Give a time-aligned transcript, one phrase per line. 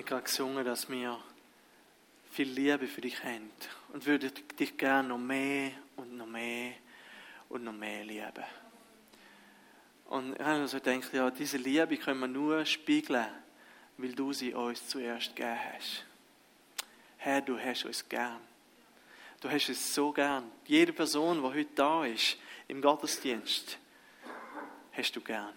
[0.00, 1.22] Wir gerade gesungen, dass wir
[2.32, 3.50] viel Liebe für dich haben
[3.92, 6.72] und würden dich gerne noch mehr und noch mehr
[7.50, 8.44] und noch mehr lieben.
[10.06, 13.26] Und ich habe so gedacht, ja, diese Liebe können wir nur spiegeln,
[13.98, 16.06] weil du sie uns zuerst gegeben hast.
[17.18, 18.40] Herr, du hast uns gern.
[19.38, 20.50] Du hast es so gern.
[20.64, 22.38] Jede Person, die heute da ist,
[22.68, 23.76] im Gottesdienst,
[24.92, 25.52] hast du gern.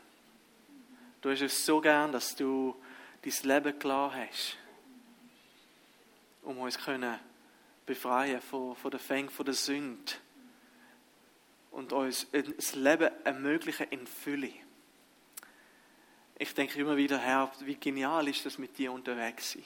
[1.21, 2.75] Du hast es so gern, dass du
[3.23, 4.57] dein Leben klar hast,
[6.41, 7.19] um uns können
[7.85, 10.13] befreien von, von der Fängen, von der Sünde
[11.71, 14.51] und uns das Leben ermöglichen in Fülle.
[16.37, 19.63] Ich denke immer wieder, Herr, wie genial ist das mit dir unterwegs sein.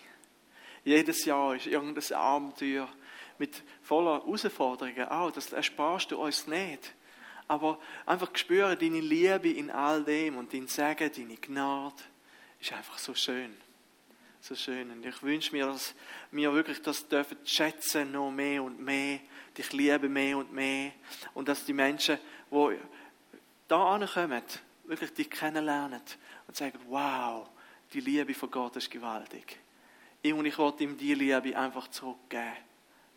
[0.84, 2.88] Jedes Jahr ist irgendein Abenteuer
[3.38, 5.32] mit voller Herausforderungen auch.
[5.32, 6.94] Das ersparst du uns nicht.
[7.48, 11.96] Aber einfach spüren deine Liebe in all dem und dein Segen, deine Gnade,
[12.60, 13.56] ist einfach so schön.
[14.40, 14.92] So schön.
[14.92, 15.94] Und ich wünsche mir, dass
[16.32, 19.20] wir wirklich das dürfen schätzen, noch mehr und mehr,
[19.58, 20.92] dich lieben mehr und mehr.
[21.34, 22.18] Und dass die Menschen,
[22.52, 22.78] die
[23.68, 24.44] da ankommen,
[24.86, 26.02] wirklich dich kennenlernen
[26.48, 27.50] und sagen, wow,
[27.94, 29.60] die Liebe von Gott ist gewaltig.
[30.24, 32.58] Und ich wollte ihm die Liebe einfach zurückgeben.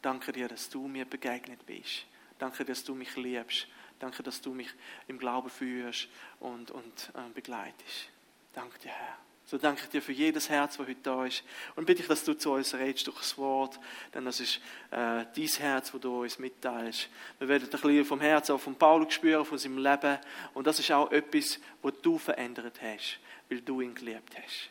[0.03, 2.07] Danke dir, dass du mir begegnet bist.
[2.39, 3.67] Danke, dass du mich liebst.
[3.99, 4.71] Danke, dass du mich
[5.09, 6.09] im Glauben führst
[6.41, 8.09] und, und äh, begleitest.
[8.55, 9.30] Danke dir, Herr.
[9.51, 11.43] So danke ich dir für jedes Herz, das heute da ist.
[11.75, 13.81] Und bitte ich, dass du zu uns redest durch das Wort,
[14.15, 14.59] denn das ist
[14.93, 17.09] äh, dein Herz, das du uns mitteilst.
[17.41, 20.19] Wir werden ein bisschen vom Herzen auch von Paulus spüren, von seinem Leben.
[20.55, 24.71] Und das ist auch etwas, was du verändert hast, weil du ihn geliebt hast.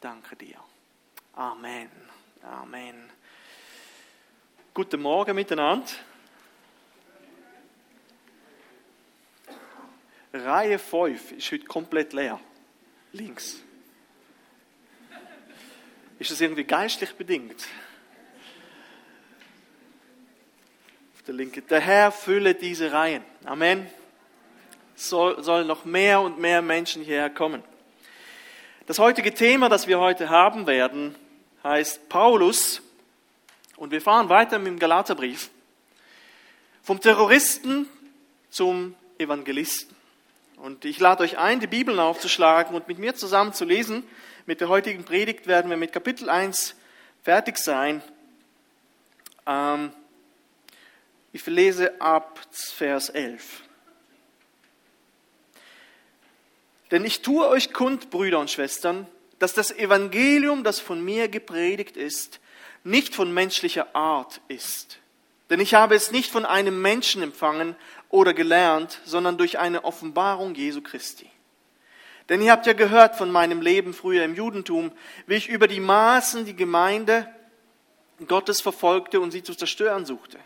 [0.00, 0.60] Danke dir.
[1.32, 1.90] Amen.
[2.44, 3.10] Amen.
[4.72, 5.90] Guten Morgen miteinander.
[10.32, 12.38] Reihe 5 ist heute komplett leer.
[13.10, 13.64] Links.
[16.20, 17.66] Ist das irgendwie geistlich bedingt?
[21.14, 21.66] Auf der linken.
[21.68, 23.24] Der Herr fülle diese Reihen.
[23.46, 23.88] Amen.
[24.96, 27.64] Soll, soll noch mehr und mehr Menschen hierher kommen.
[28.84, 31.14] Das heutige Thema, das wir heute haben werden,
[31.64, 32.82] heißt Paulus.
[33.76, 35.48] Und wir fahren weiter mit dem Galaterbrief.
[36.82, 37.88] Vom Terroristen
[38.50, 39.96] zum Evangelisten.
[40.56, 44.04] Und ich lade euch ein, die Bibeln aufzuschlagen und mit mir zusammen zu lesen
[44.46, 46.74] mit der heutigen Predigt werden wir mit Kapitel 1
[47.22, 48.02] fertig sein.
[49.46, 49.92] Ähm,
[51.32, 53.62] ich lese ab Vers 11.
[56.90, 59.06] Denn ich tue euch kund, Brüder und Schwestern,
[59.38, 62.40] dass das Evangelium, das von mir gepredigt ist,
[62.82, 64.98] nicht von menschlicher Art ist.
[65.50, 67.76] Denn ich habe es nicht von einem Menschen empfangen
[68.08, 71.29] oder gelernt, sondern durch eine Offenbarung Jesu Christi.
[72.30, 74.92] Denn ihr habt ja gehört von meinem Leben früher im Judentum,
[75.26, 77.28] wie ich über die Maßen die Gemeinde
[78.26, 80.38] Gottes verfolgte und sie zu zerstören suchte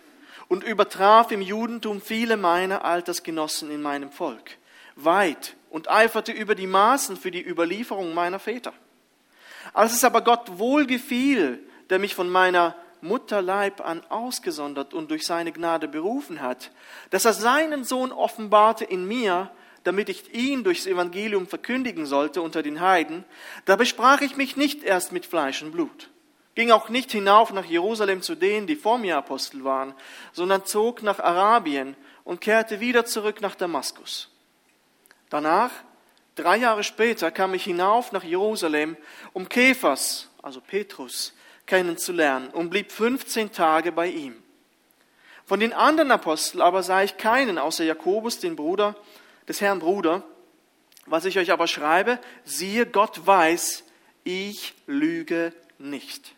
[0.48, 4.58] und übertraf im Judentum viele meiner Altersgenossen in meinem Volk
[4.96, 8.72] weit und eiferte über die Maßen für die Überlieferung meiner Väter.
[9.72, 15.52] Als es aber Gott wohlgefiel, der mich von meiner Mutterleib an ausgesondert und durch seine
[15.52, 16.70] Gnade berufen hat,
[17.10, 19.50] dass er seinen Sohn offenbarte in mir,
[19.84, 23.24] damit ich ihn durchs Evangelium verkündigen sollte unter den Heiden,
[23.66, 26.10] da besprach ich mich nicht erst mit Fleisch und Blut,
[26.54, 29.94] ging auch nicht hinauf nach Jerusalem zu denen, die vor mir Apostel waren,
[30.32, 34.30] sondern zog nach Arabien und kehrte wieder zurück nach Damaskus.
[35.28, 35.70] Danach,
[36.34, 38.96] drei Jahre später, kam ich hinauf nach Jerusalem,
[39.32, 41.34] um Kephas, also Petrus,
[41.66, 44.36] kennenzulernen und blieb 15 Tage bei ihm.
[45.46, 48.96] Von den anderen Aposteln aber sah ich keinen außer Jakobus, den Bruder,
[49.48, 50.22] des Herrn Bruder.
[51.06, 53.84] Was ich euch aber schreibe, siehe, Gott weiß,
[54.24, 56.34] ich lüge nicht.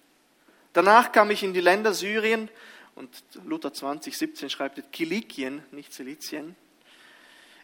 [0.72, 2.48] Danach kam ich in die Länder Syrien
[2.94, 3.08] und
[3.44, 6.56] Luther 20, 17 schreibt Kilikien, nicht Silizien.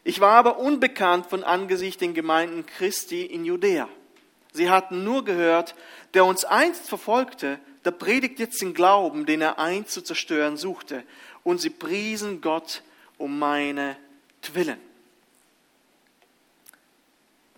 [0.03, 3.87] Ich war aber unbekannt von Angesicht den Gemeinden Christi in Judäa.
[4.51, 5.75] Sie hatten nur gehört,
[6.13, 11.03] der uns einst verfolgte, der predigt jetzt den Glauben, den er einst zu zerstören suchte.
[11.43, 12.83] Und sie priesen Gott
[13.17, 13.97] um meine
[14.53, 14.79] Willen.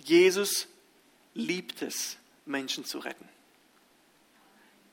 [0.06, 0.68] Jesus
[1.34, 3.28] liebt es, Menschen zu retten.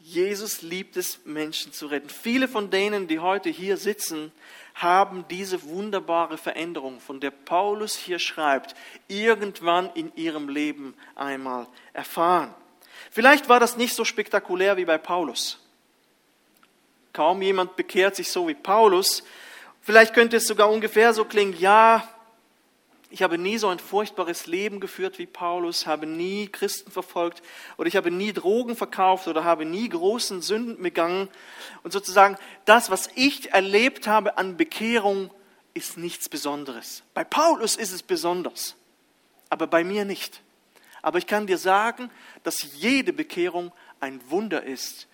[0.00, 2.08] Jesus liebt es, Menschen zu retten.
[2.08, 4.32] Viele von denen, die heute hier sitzen,
[4.74, 8.74] haben diese wunderbare Veränderung, von der Paulus hier schreibt,
[9.06, 12.54] irgendwann in ihrem Leben einmal erfahren.
[13.10, 15.58] Vielleicht war das nicht so spektakulär wie bei Paulus.
[17.12, 19.22] Kaum jemand bekehrt sich so wie Paulus.
[19.82, 22.08] Vielleicht könnte es sogar ungefähr so klingen, ja,
[23.12, 27.42] Ich habe nie so ein furchtbares Leben geführt wie Paulus, habe nie Christen verfolgt
[27.76, 31.28] oder ich habe nie Drogen verkauft oder habe nie großen Sünden begangen.
[31.82, 35.30] Und sozusagen das, was ich erlebt habe an Bekehrung,
[35.74, 37.02] ist nichts Besonderes.
[37.12, 38.76] Bei Paulus ist es besonders,
[39.50, 40.40] aber bei mir nicht.
[41.02, 42.10] Aber ich kann dir sagen,
[42.44, 45.06] dass jede Bekehrung ein Wunder ist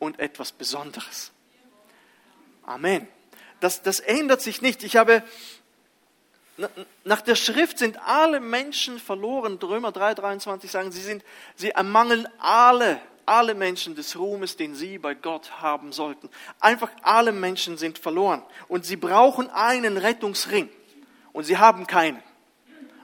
[0.00, 1.30] und etwas Besonderes.
[2.64, 3.06] Amen.
[3.60, 4.82] Das, das ändert sich nicht.
[4.82, 5.22] Ich habe
[7.04, 9.58] nach der Schrift sind alle Menschen verloren.
[9.60, 11.24] Römer 3,23 sagen, sie, sind,
[11.56, 16.28] sie ermangeln alle, alle Menschen des Ruhmes, den sie bei Gott haben sollten.
[16.60, 18.42] Einfach alle Menschen sind verloren.
[18.68, 20.68] Und sie brauchen einen Rettungsring.
[21.32, 22.22] Und sie haben keinen.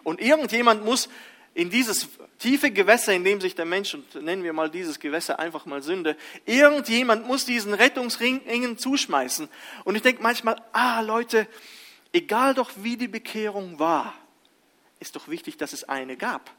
[0.05, 1.09] Und irgendjemand muss
[1.55, 2.09] in dieses
[2.39, 5.83] tiefe Gewässer, in dem sich der Mensch, und nennen wir mal dieses Gewässer einfach mal
[5.83, 6.17] Sünde,
[6.47, 9.49] irgendjemand muss diesen Rettungsring zuschmeißen.
[9.85, 11.49] Und ich denke manchmal, ah Leute,
[12.13, 14.15] egal doch wie die Bekehrung war,
[14.99, 16.51] ist doch wichtig, dass es eine gab.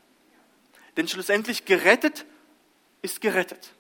[0.97, 2.25] Denn schlussendlich gerettet
[3.01, 3.71] ist gerettet.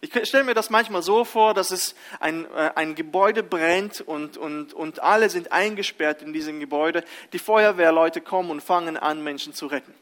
[0.00, 4.36] Ich stelle mir das manchmal so vor, dass es ein, äh, ein Gebäude brennt und,
[4.36, 7.02] und, und alle sind eingesperrt in diesem Gebäude.
[7.32, 9.92] Die Feuerwehrleute kommen und fangen an, Menschen zu retten.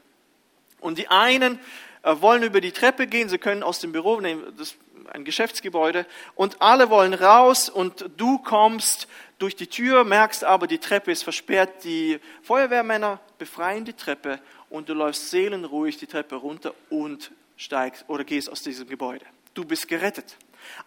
[0.81, 1.59] Und die einen
[2.03, 4.77] äh, wollen über die Treppe gehen, sie können aus dem Büro, das ist
[5.13, 9.09] ein Geschäftsgebäude, und alle wollen raus und du kommst
[9.39, 11.85] durch die Tür, merkst aber, die Treppe ist versperrt.
[11.85, 14.41] Die Feuerwehrmänner befreien die Treppe
[14.71, 19.25] und du läufst seelenruhig die Treppe runter und steigst oder gehst aus diesem Gebäude.
[19.55, 20.37] Du bist gerettet.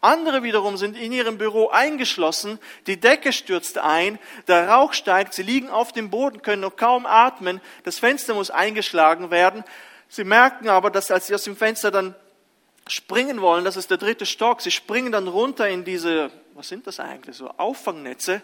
[0.02, 5.44] Andere wiederum sind in ihrem Büro eingeschlossen, die Decke stürzt ein, der Rauch steigt, sie
[5.44, 9.64] liegen auf dem Boden, können noch kaum atmen, das Fenster muss eingeschlagen werden.
[10.10, 12.14] Sie merken aber, dass als sie aus dem Fenster dann
[12.88, 16.86] springen wollen, das ist der dritte Stock, sie springen dann runter in diese was sind
[16.86, 17.38] das eigentlich?
[17.38, 18.42] So Auffangnetze.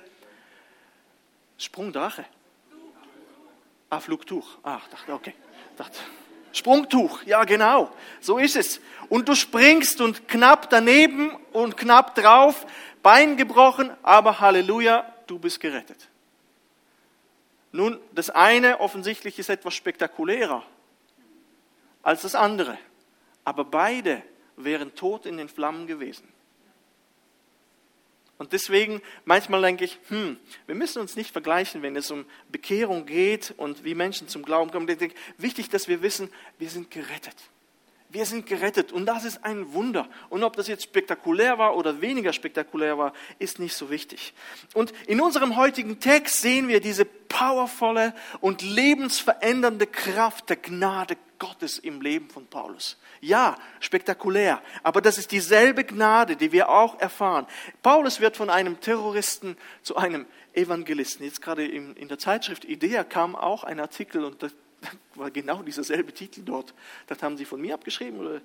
[1.57, 2.23] Sprungdrache.
[3.89, 4.57] Ah, Flugtuch.
[4.63, 5.33] Ah, dachte, okay.
[5.75, 6.00] Dachte,
[6.53, 7.91] Sprungtuch, ja genau,
[8.21, 8.79] so ist es.
[9.09, 12.65] Und du springst und knapp daneben und knapp drauf,
[13.03, 16.07] Bein gebrochen, aber Halleluja, du bist gerettet.
[17.73, 20.63] Nun, das eine offensichtlich ist etwas spektakulärer
[22.01, 22.77] als das andere,
[23.44, 24.23] aber beide
[24.56, 26.34] wären tot in den Flammen gewesen.
[28.37, 33.05] Und deswegen manchmal denke ich, hm, wir müssen uns nicht vergleichen, wenn es um Bekehrung
[33.05, 34.89] geht und wie Menschen zum Glauben kommen.
[34.89, 36.29] Ich denke, wichtig, dass wir wissen,
[36.59, 37.35] wir sind gerettet.
[38.09, 40.07] Wir sind gerettet und das ist ein Wunder.
[40.29, 44.33] Und ob das jetzt spektakulär war oder weniger spektakulär war, ist nicht so wichtig.
[44.73, 51.79] Und in unserem heutigen Text sehen wir diese powervolle und lebensverändernde Kraft der Gnade Gottes
[51.79, 52.97] im Leben von Paulus.
[53.21, 57.47] Ja, spektakulär, aber das ist dieselbe Gnade, die wir auch erfahren.
[57.81, 61.25] Paulus wird von einem Terroristen zu einem Evangelisten.
[61.25, 64.53] Jetzt gerade in, der Zeitschrift Idea kam auch ein Artikel und das
[65.15, 66.73] war genau dieser selbe Titel dort.
[67.07, 68.19] Das haben Sie von mir abgeschrieben?
[68.19, 68.41] Oder?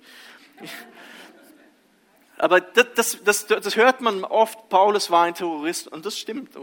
[2.41, 6.55] Aber das, das, das, hört man oft, Paulus war ein Terrorist und das stimmt,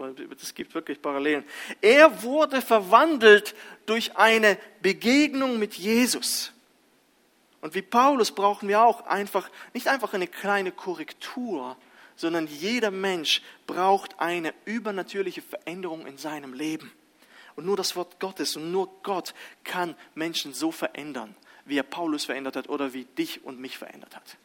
[0.42, 1.44] es gibt wirklich Parallelen.
[1.80, 3.54] Er wurde verwandelt
[3.86, 6.52] durch eine Begegnung mit Jesus.
[7.60, 11.76] Und wie Paulus brauchen wir auch einfach, nicht einfach eine kleine Korrektur,
[12.16, 16.90] sondern jeder Mensch braucht eine übernatürliche Veränderung in seinem Leben.
[17.54, 19.32] Und nur das Wort Gottes und nur Gott
[19.62, 21.36] kann Menschen so verändern,
[21.66, 24.38] wie er Paulus verändert hat oder wie dich und mich verändert hat.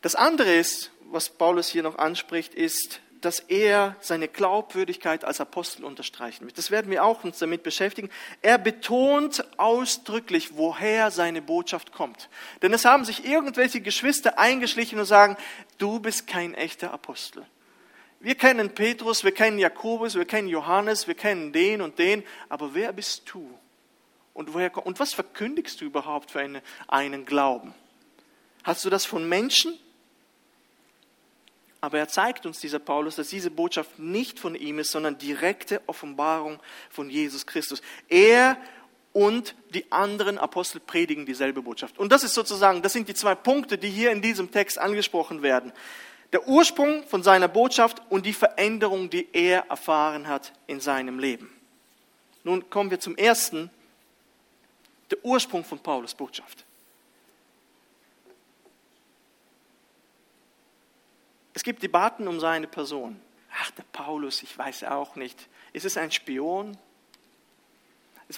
[0.00, 5.84] Das andere ist, was Paulus hier noch anspricht, ist, dass er seine Glaubwürdigkeit als Apostel
[5.84, 6.56] unterstreichen wird.
[6.56, 8.10] Das werden wir auch uns damit beschäftigen.
[8.42, 12.28] Er betont ausdrücklich, woher seine Botschaft kommt.
[12.62, 15.36] Denn es haben sich irgendwelche Geschwister eingeschlichen und sagen,
[15.78, 17.44] du bist kein echter Apostel.
[18.20, 22.74] Wir kennen Petrus, wir kennen Jakobus, wir kennen Johannes, wir kennen den und den, aber
[22.74, 23.48] wer bist du?
[24.34, 27.74] Und, woher, und was verkündigst du überhaupt für eine, einen Glauben?
[28.64, 29.78] Hast du das von Menschen?
[31.80, 35.80] Aber er zeigt uns, dieser Paulus, dass diese Botschaft nicht von ihm ist, sondern direkte
[35.86, 36.58] Offenbarung
[36.90, 37.82] von Jesus Christus.
[38.08, 38.56] Er
[39.12, 41.98] und die anderen Apostel predigen dieselbe Botschaft.
[41.98, 45.42] Und das ist sozusagen, das sind die zwei Punkte, die hier in diesem Text angesprochen
[45.42, 45.72] werden
[46.32, 51.50] der Ursprung von seiner Botschaft und die Veränderung, die er erfahren hat in seinem Leben.
[52.44, 53.70] Nun kommen wir zum ersten,
[55.10, 56.64] der Ursprung von Paulus Botschaft.
[61.58, 63.20] Es gibt Debatten um seine Person.
[63.60, 65.48] Ach, der Paulus, ich weiß auch nicht.
[65.72, 66.78] Ist es ein Spion?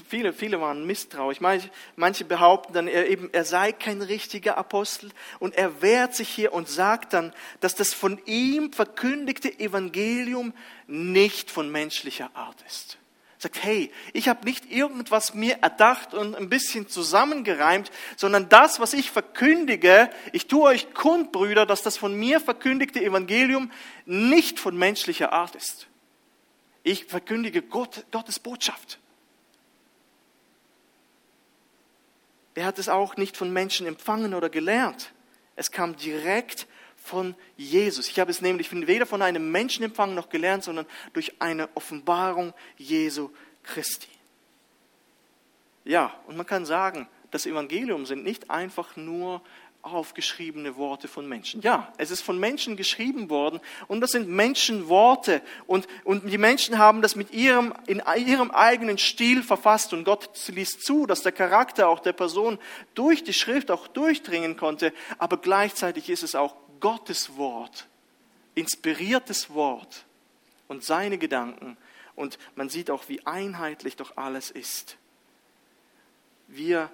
[0.09, 1.43] viele, viele waren misstrauisch.
[1.43, 5.11] Manche, manche behaupten dann, er, eben, er sei kein richtiger Apostel.
[5.39, 10.55] Und er wehrt sich hier und sagt dann, dass das von ihm verkündigte Evangelium
[10.87, 12.97] nicht von menschlicher Art ist,
[13.43, 18.93] Sagt, hey, ich habe nicht irgendwas mir erdacht und ein bisschen zusammengereimt, sondern das, was
[18.93, 23.73] ich verkündige, ich tue euch kund, Brüder, dass das von mir verkündigte Evangelium
[24.05, 25.87] nicht von menschlicher Art ist.
[26.83, 28.99] Ich verkündige Gott, Gottes Botschaft.
[32.55, 35.13] Er hat es auch nicht von Menschen empfangen oder gelernt.
[35.57, 36.67] Es kam direkt
[37.00, 38.09] von Jesus.
[38.09, 42.52] Ich habe es nämlich weder von einem Menschen empfangen noch gelernt, sondern durch eine Offenbarung
[42.76, 43.30] Jesu
[43.64, 44.09] Christi.
[45.85, 49.42] Ja, und man kann sagen, das Evangelium sind nicht einfach nur
[49.83, 51.62] aufgeschriebene Worte von Menschen.
[51.62, 56.76] Ja, es ist von Menschen geschrieben worden und das sind Menschenworte und, und die Menschen
[56.76, 61.33] haben das mit ihrem, in ihrem eigenen Stil verfasst und Gott ließ zu, dass der
[61.33, 62.59] Charakter auch der Person
[62.95, 67.87] durch die Schrift auch durchdringen konnte, aber gleichzeitig ist es auch Gottes Wort,
[68.55, 70.05] inspiriertes Wort
[70.69, 71.77] und seine Gedanken
[72.17, 74.97] und man sieht auch, wie einheitlich doch alles ist.
[76.49, 76.91] Wir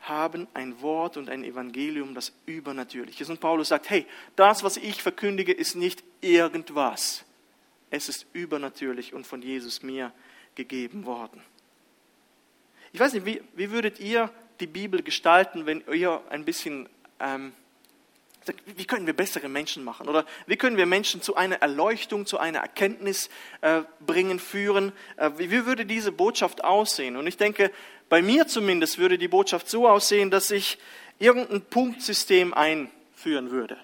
[0.00, 3.28] haben ein Wort und ein Evangelium, das übernatürlich ist.
[3.28, 4.06] Und Paulus sagt, hey,
[4.36, 7.24] das, was ich verkündige, ist nicht irgendwas.
[7.90, 10.12] Es ist übernatürlich und von Jesus mir
[10.54, 11.42] gegeben worden.
[12.92, 14.30] Ich weiß nicht, wie, wie würdet ihr
[14.60, 16.88] die Bibel gestalten, wenn ihr ein bisschen
[17.20, 17.52] ähm,
[18.64, 20.08] wie können wir bessere Menschen machen?
[20.08, 23.28] Oder wie können wir Menschen zu einer Erleuchtung, zu einer Erkenntnis
[23.60, 24.92] äh, bringen, führen?
[25.16, 27.16] Äh, wie, wie würde diese Botschaft aussehen?
[27.16, 27.70] Und ich denke,
[28.08, 30.78] bei mir zumindest würde die Botschaft so aussehen, dass ich
[31.18, 33.76] irgendein Punktsystem einführen würde.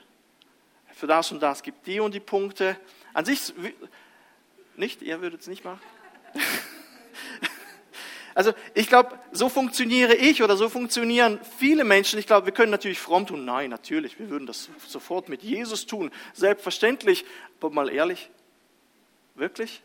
[0.94, 2.76] Für das und das gibt die und die Punkte.
[3.12, 3.52] An sich,
[4.76, 5.02] nicht?
[5.02, 5.80] Ihr würdet es nicht machen?
[8.34, 12.18] Also ich glaube, so funktioniere ich oder so funktionieren viele Menschen.
[12.18, 13.44] Ich glaube, wir können natürlich fromm tun.
[13.44, 16.10] Nein, natürlich, wir würden das sofort mit Jesus tun.
[16.32, 17.24] Selbstverständlich.
[17.60, 18.30] Aber mal ehrlich,
[19.34, 19.82] wirklich?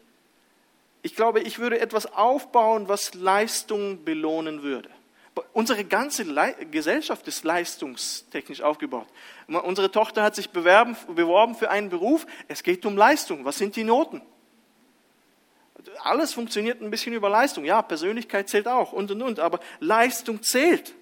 [1.02, 4.90] Ich glaube, ich würde etwas aufbauen, was Leistung belohnen würde.
[5.54, 9.08] Unsere ganze Le Gesellschaft ist leistungstechnisch aufgebaut.
[9.48, 12.26] Unsere Tochter hat sich bewerben, beworben für einen Beruf.
[12.48, 13.46] Es geht um Leistung.
[13.46, 14.22] Was sind die Noten?
[16.04, 17.66] Alles funktioniert ein bisschen über Leistung.
[17.66, 20.94] Ja, Persönlichkeit zählt auch und und und, aber Leistung zählt.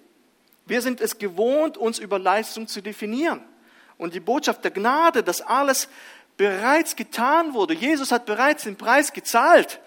[0.65, 3.42] Wir sind es gewohnt, uns über Leistung zu definieren.
[3.98, 5.88] Und die Botschaft der Gnade, dass alles
[6.38, 7.74] bereits getan wurde.
[7.74, 9.80] Jesus hat bereits den Preis gezahlt.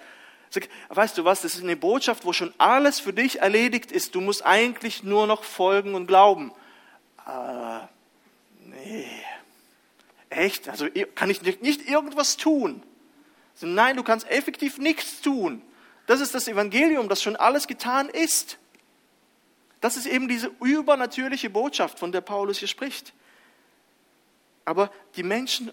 [0.88, 4.14] Weißt du was, das ist eine Botschaft, wo schon alles für dich erledigt ist.
[4.14, 6.52] Du musst eigentlich nur noch folgen und glauben.
[7.26, 7.81] Äh,
[8.64, 9.11] nee.
[10.31, 10.69] Echt?
[10.69, 12.83] Also kann ich nicht irgendwas tun?
[13.61, 15.62] Nein, du kannst effektiv nichts tun.
[16.07, 18.59] Das ist das Evangelium, das schon alles getan ist.
[19.81, 23.12] Das ist eben diese übernatürliche Botschaft, von der Paulus hier spricht.
[24.65, 25.71] Aber die Menschen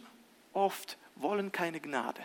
[0.54, 2.22] oft wollen keine Gnade.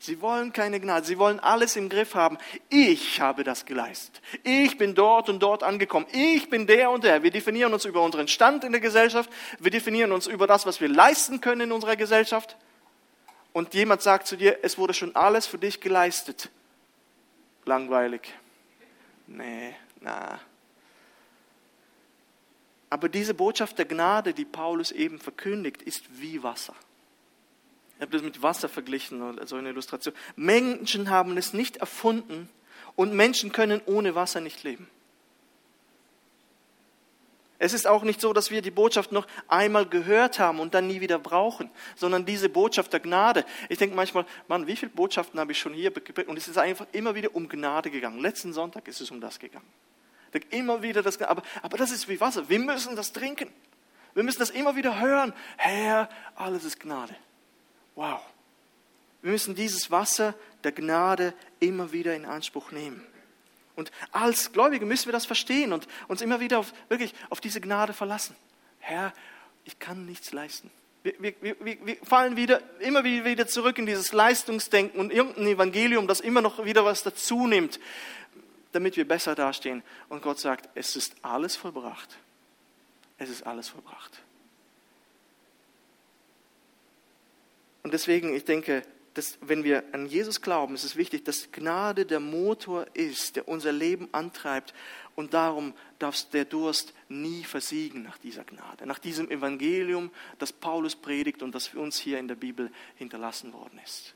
[0.00, 2.38] Sie wollen keine Gnade, sie wollen alles im Griff haben.
[2.68, 4.22] Ich habe das geleistet.
[4.44, 6.06] Ich bin dort und dort angekommen.
[6.12, 7.24] Ich bin der und der.
[7.24, 9.28] Wir definieren uns über unseren Stand in der Gesellschaft.
[9.58, 12.56] Wir definieren uns über das, was wir leisten können in unserer Gesellschaft
[13.52, 16.50] und jemand sagt zu dir, es wurde schon alles für dich geleistet.
[17.64, 18.32] Langweilig.
[19.26, 20.40] Nee, na.
[22.90, 26.74] Aber diese Botschaft der Gnade, die Paulus eben verkündigt, ist wie Wasser.
[27.96, 30.14] Ich habe das mit Wasser verglichen, so eine Illustration.
[30.36, 32.48] Menschen haben es nicht erfunden
[32.94, 34.88] und Menschen können ohne Wasser nicht leben.
[37.58, 40.86] Es ist auch nicht so, dass wir die Botschaft noch einmal gehört haben und dann
[40.86, 43.44] nie wieder brauchen, sondern diese Botschaft der Gnade.
[43.68, 46.28] Ich denke manchmal, Mann, wie viele Botschaften habe ich schon hier geprägt?
[46.28, 48.20] Und es ist einfach immer wieder um Gnade gegangen.
[48.20, 49.66] Letzten Sonntag ist es um das gegangen.
[50.50, 52.48] Immer wieder das, aber, aber das ist wie Wasser.
[52.48, 53.50] Wir müssen das trinken.
[54.14, 55.32] Wir müssen das immer wieder hören.
[55.56, 57.14] Herr, alles ist Gnade.
[57.96, 58.20] Wow.
[59.22, 63.04] Wir müssen dieses Wasser der Gnade immer wieder in Anspruch nehmen.
[63.78, 67.60] Und als Gläubige müssen wir das verstehen und uns immer wieder auf, wirklich auf diese
[67.60, 68.34] Gnade verlassen.
[68.80, 69.12] Herr,
[69.64, 70.68] ich kann nichts leisten.
[71.04, 76.08] Wir, wir, wir, wir, fallen wieder, immer wieder zurück in dieses Leistungsdenken und irgendein Evangelium,
[76.08, 77.78] das immer noch wieder was dazu nimmt,
[78.72, 79.84] damit wir besser dastehen.
[80.08, 82.18] Und Gott sagt, es ist alles vollbracht.
[83.16, 84.18] Es ist alles vollbracht.
[87.84, 88.82] Und deswegen, ich denke,
[89.18, 93.48] dass wenn wir an Jesus glauben, ist es wichtig, dass Gnade der Motor ist, der
[93.48, 94.72] unser Leben antreibt.
[95.16, 100.94] Und darum darf der Durst nie versiegen nach dieser Gnade, nach diesem Evangelium, das Paulus
[100.94, 104.14] predigt und das für uns hier in der Bibel hinterlassen worden ist.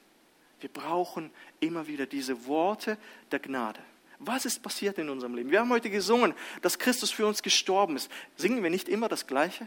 [0.60, 2.96] Wir brauchen immer wieder diese Worte
[3.32, 3.80] der Gnade.
[4.20, 5.50] Was ist passiert in unserem Leben?
[5.50, 8.08] Wir haben heute gesungen, dass Christus für uns gestorben ist.
[8.36, 9.66] Singen wir nicht immer das Gleiche?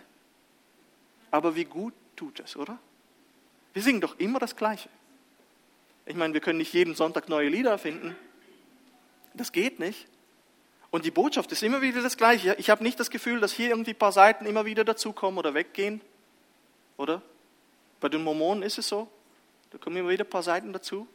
[1.30, 2.80] Aber wie gut tut es, oder?
[3.74, 4.88] Wir singen doch immer das Gleiche.
[6.06, 8.16] Ich meine, wir können nicht jeden Sonntag neue Lieder finden,
[9.34, 10.08] Das geht nicht.
[10.92, 12.56] Und die Botschaft ist immer wieder das Gleiche.
[12.58, 15.54] Ich habe nicht das Gefühl, dass hier irgendwie ein paar Seiten immer wieder dazukommen oder
[15.54, 16.00] weggehen.
[16.96, 17.22] Oder?
[18.00, 19.10] Bei den Mormonen ist es so.
[19.72, 21.06] Da kommen immer wieder ein paar Seiten dazu.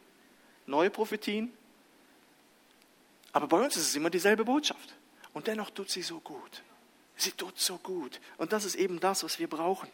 [0.66, 1.50] Neue Prophetien.
[3.32, 4.94] Aber bei uns ist es immer dieselbe Botschaft.
[5.32, 6.62] Und dennoch tut sie so gut.
[7.16, 8.20] Sie tut so gut.
[8.36, 9.88] Und das ist eben das, was wir brauchen.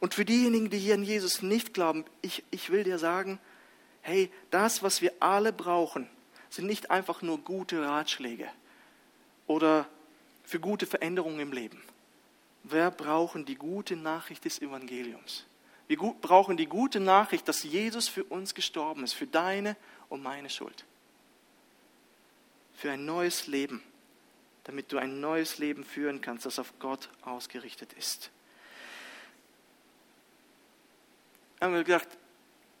[0.00, 3.38] Und für diejenigen, die hier an Jesus nicht glauben, ich, ich will dir sagen,
[4.06, 6.08] hey, das, was wir alle brauchen,
[6.48, 8.48] sind nicht einfach nur gute Ratschläge
[9.48, 9.88] oder
[10.44, 11.82] für gute Veränderungen im Leben.
[12.62, 15.44] Wir brauchen die gute Nachricht des Evangeliums.
[15.88, 19.76] Wir brauchen die gute Nachricht, dass Jesus für uns gestorben ist, für deine
[20.08, 20.84] und meine Schuld.
[22.76, 23.82] Für ein neues Leben,
[24.62, 28.30] damit du ein neues Leben führen kannst, das auf Gott ausgerichtet ist.
[31.60, 32.08] Haben wir gedacht,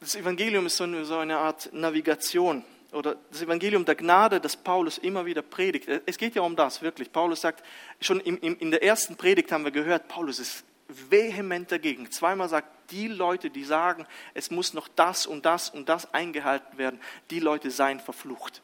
[0.00, 5.26] das Evangelium ist so eine, Art Navigation oder das Evangelium der Gnade, das Paulus immer
[5.26, 5.88] wieder predigt.
[6.06, 7.12] Es geht ja um das, wirklich.
[7.12, 7.64] Paulus sagt,
[8.00, 12.10] schon in, in der ersten Predigt haben wir gehört, Paulus ist vehement dagegen.
[12.10, 16.78] Zweimal sagt, die Leute, die sagen, es muss noch das und das und das eingehalten
[16.78, 17.00] werden,
[17.30, 18.62] die Leute seien verflucht.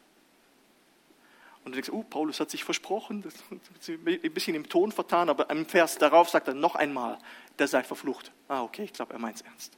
[1.65, 5.29] Und du denkst, oh, Paulus hat sich versprochen, das ist ein bisschen im Ton vertan,
[5.29, 7.19] aber im Vers darauf sagt er noch einmal,
[7.59, 8.33] der sei verflucht.
[8.49, 9.77] Ah, okay, ich glaube, er meint es ernst.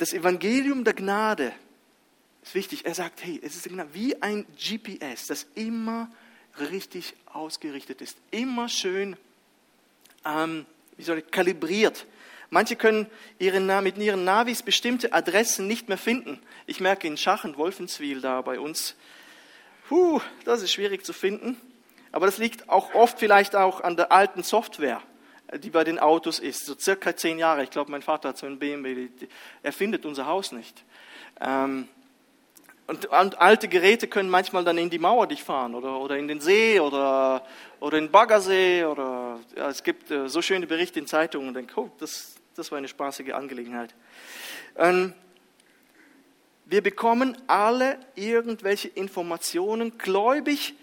[0.00, 1.52] Das Evangelium der Gnade
[2.42, 2.86] ist wichtig.
[2.86, 6.10] Er sagt, hey, es ist wie ein GPS, das immer
[6.58, 9.14] richtig ausgerichtet ist, immer schön,
[10.24, 10.64] ähm,
[10.96, 12.06] wie soll ich, kalibriert.
[12.48, 16.40] Manche können ihre, mit ihren Navis bestimmte Adressen nicht mehr finden.
[16.66, 18.96] Ich merke in Schachen, Wolfenswil da bei uns,
[19.86, 21.60] puh, das ist schwierig zu finden.
[22.10, 25.02] Aber das liegt auch oft vielleicht auch an der alten Software,
[25.58, 26.66] die bei den Autos ist.
[26.66, 27.62] So circa zehn Jahre.
[27.62, 29.08] Ich glaube, mein Vater hat so einen BMW.
[29.62, 30.84] Er findet unser Haus nicht.
[31.40, 31.88] Ähm,
[32.86, 36.26] und, und, alte Geräte können manchmal dann in die Mauer dich fahren oder, oder in
[36.26, 37.46] den See oder,
[37.78, 38.84] oder in den Baggersee.
[38.84, 42.70] Oder, ja, es gibt äh, so schöne Berichte in Zeitungen und denke, oh, das, das
[42.70, 43.94] war eine spaßige Angelegenheit.
[44.76, 45.14] Ähm,
[46.66, 50.74] wir bekommen alle irgendwelche Informationen, gläubig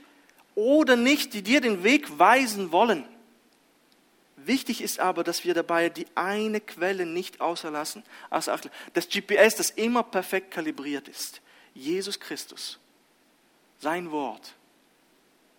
[0.55, 3.05] oder nicht, die dir den Weg weisen wollen.
[4.47, 8.01] Wichtig ist aber, dass wir dabei die eine Quelle nicht außer lassen.
[8.29, 8.55] Also
[8.93, 11.41] das GPS, das immer perfekt kalibriert ist.
[11.73, 12.79] Jesus Christus,
[13.79, 14.55] sein Wort,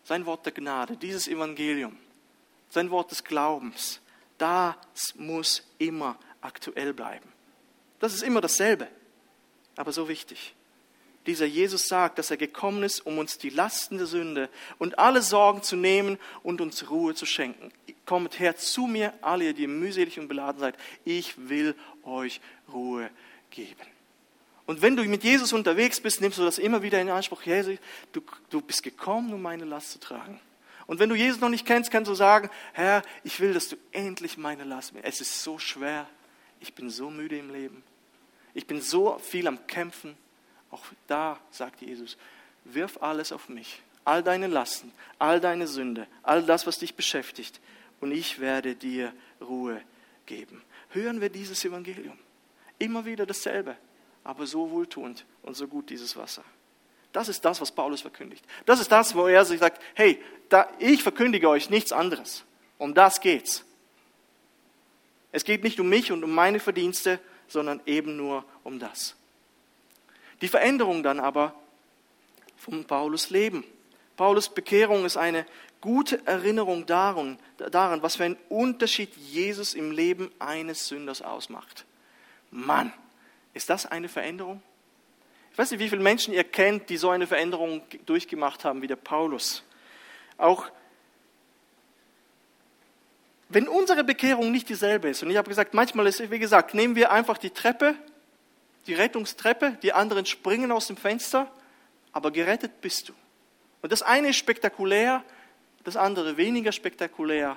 [0.05, 1.99] sein Wort der Gnade, dieses Evangelium,
[2.71, 4.01] sein Wort des Glaubens,
[4.39, 4.77] das
[5.17, 7.31] muss immer aktuell bleiben.
[7.99, 8.89] Das ist immer dasselbe,
[9.77, 10.55] aber so wichtig.
[11.29, 15.21] Dieser Jesus sagt, dass er gekommen ist, um uns die Lasten der Sünde und alle
[15.21, 17.71] Sorgen zu nehmen und uns Ruhe zu schenken.
[18.07, 20.75] Kommt her zu mir, alle, die mühselig und beladen seid.
[21.05, 22.41] Ich will euch
[22.73, 23.11] Ruhe
[23.51, 23.77] geben.
[24.65, 27.43] Und wenn du mit Jesus unterwegs bist, nimmst du das immer wieder in Anspruch.
[27.43, 27.77] Jesus,
[28.13, 30.41] du, du bist gekommen, um meine Last zu tragen.
[30.87, 33.77] Und wenn du Jesus noch nicht kennst, kannst du sagen, Herr, ich will, dass du
[33.93, 35.05] endlich meine Last mir.
[35.05, 36.09] Es ist so schwer.
[36.59, 37.83] Ich bin so müde im Leben.
[38.55, 40.17] Ich bin so viel am Kämpfen.
[40.71, 42.17] Auch da sagt Jesus,
[42.65, 43.83] wirf alles auf mich.
[44.05, 47.61] All deine Lasten, all deine Sünde, all das, was dich beschäftigt.
[48.01, 49.83] Und ich werde dir Ruhe
[50.27, 50.63] geben.
[50.91, 52.19] Hören wir dieses Evangelium.
[52.79, 53.77] Immer wieder dasselbe
[54.29, 56.45] aber so wohltuend und so gut dieses Wasser.
[57.13, 58.45] Das ist das, was Paulus verkündigt.
[58.67, 62.45] Das ist das, wo er sich sagt, hey, da, ich verkündige euch nichts anderes.
[62.77, 63.65] Um das geht's.
[65.33, 69.17] Es geht nicht um mich und um meine Verdienste, sondern eben nur um das.
[70.41, 71.55] Die Veränderung dann aber
[72.57, 73.65] vom Paulus Leben.
[74.17, 75.47] Paulus Bekehrung ist eine
[75.81, 77.39] gute Erinnerung daran,
[77.71, 81.85] daran, was für einen Unterschied Jesus im Leben eines Sünders ausmacht.
[82.51, 82.93] Mann,
[83.55, 84.63] ist das eine Veränderung?
[85.53, 88.87] Ich weiß nicht, wie viele Menschen ihr kennt, die so eine Veränderung durchgemacht haben wie
[88.87, 89.65] der Paulus.
[90.37, 90.69] Auch
[93.49, 96.97] wenn unsere Bekehrung nicht dieselbe ist, und ich habe gesagt, manchmal ist, wie gesagt, nehmen
[96.97, 97.95] wir einfach die Treppe,
[98.89, 101.51] die Rettungstreppe, die anderen springen aus dem Fenster,
[102.13, 103.13] aber gerettet bist du.
[103.83, 105.23] Und das eine ist spektakulär,
[105.85, 107.57] das andere weniger spektakulär,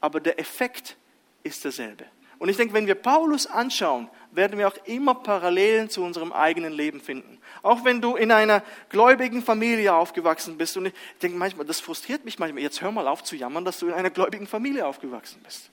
[0.00, 0.96] aber der Effekt
[1.44, 2.04] ist derselbe.
[2.38, 6.72] Und ich denke, wenn wir Paulus anschauen, werden wir auch immer Parallelen zu unserem eigenen
[6.72, 7.38] Leben finden.
[7.62, 10.76] Auch wenn du in einer gläubigen Familie aufgewachsen bist.
[10.76, 12.62] Und ich denke manchmal, das frustriert mich manchmal.
[12.62, 15.70] Jetzt hör mal auf zu jammern, dass du in einer gläubigen Familie aufgewachsen bist.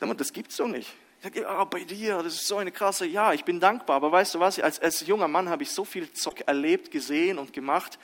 [0.00, 0.92] Das gibt's doch nicht.
[1.22, 3.96] Sage, ja, bei dir, das ist so eine krasse, ja, ich bin dankbar.
[3.96, 7.38] Aber weißt du was, als, als junger Mann habe ich so viel Zock erlebt, gesehen
[7.38, 7.98] und gemacht,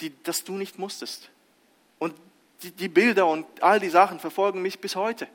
[0.00, 1.30] die, dass du nicht musstest.
[1.98, 2.14] Und
[2.62, 5.28] die, die Bilder und all die Sachen verfolgen mich bis heute.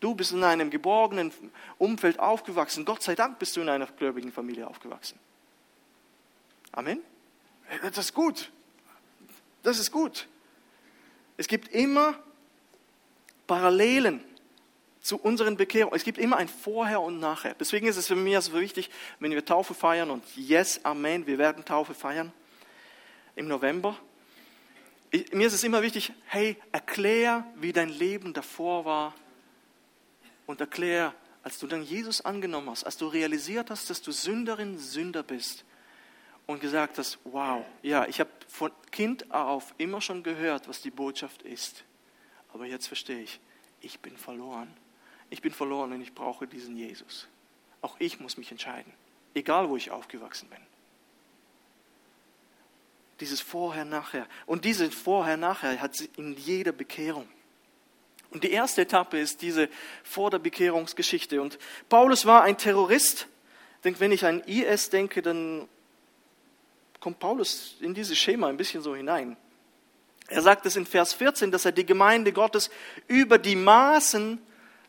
[0.00, 1.32] Du bist in einem geborgenen
[1.78, 2.84] Umfeld aufgewachsen.
[2.84, 5.18] Gott sei Dank bist du in einer gläubigen Familie aufgewachsen.
[6.72, 7.00] Amen?
[7.82, 8.50] Das ist gut.
[9.62, 10.26] Das ist gut.
[11.36, 12.18] Es gibt immer
[13.46, 14.24] Parallelen
[15.02, 15.96] zu unseren Bekehrungen.
[15.96, 17.54] Es gibt immer ein Vorher und Nachher.
[17.58, 18.88] Deswegen ist es für mich so wichtig,
[19.18, 22.32] wenn wir Taufe feiern und yes, Amen, wir werden Taufe feiern
[23.34, 23.98] im November.
[25.10, 29.14] Ich, mir ist es immer wichtig, hey, erklär, wie dein Leben davor war
[30.46, 34.78] und erklär, als du dann Jesus angenommen hast, als du realisiert hast, dass du Sünderin,
[34.78, 35.64] Sünder bist
[36.46, 40.90] und gesagt hast, wow, ja, ich habe von Kind auf immer schon gehört, was die
[40.90, 41.84] Botschaft ist.
[42.52, 43.40] Aber jetzt verstehe ich,
[43.80, 44.72] ich bin verloren.
[45.32, 47.26] Ich bin verloren und ich brauche diesen Jesus.
[47.80, 48.92] Auch ich muss mich entscheiden,
[49.32, 50.58] egal wo ich aufgewachsen bin.
[53.18, 54.26] Dieses Vorher-Nachher.
[54.44, 57.26] Und diese Vorher-Nachher hat sie in jeder Bekehrung.
[58.28, 59.70] Und die erste Etappe ist diese
[60.04, 61.40] vor der Bekehrungsgeschichte.
[61.40, 63.26] Und Paulus war ein Terrorist.
[63.76, 65.66] Ich denke, wenn ich an IS denke, dann
[67.00, 69.38] kommt Paulus in dieses Schema ein bisschen so hinein.
[70.28, 72.68] Er sagt es in Vers 14, dass er die Gemeinde Gottes
[73.08, 74.38] über die Maßen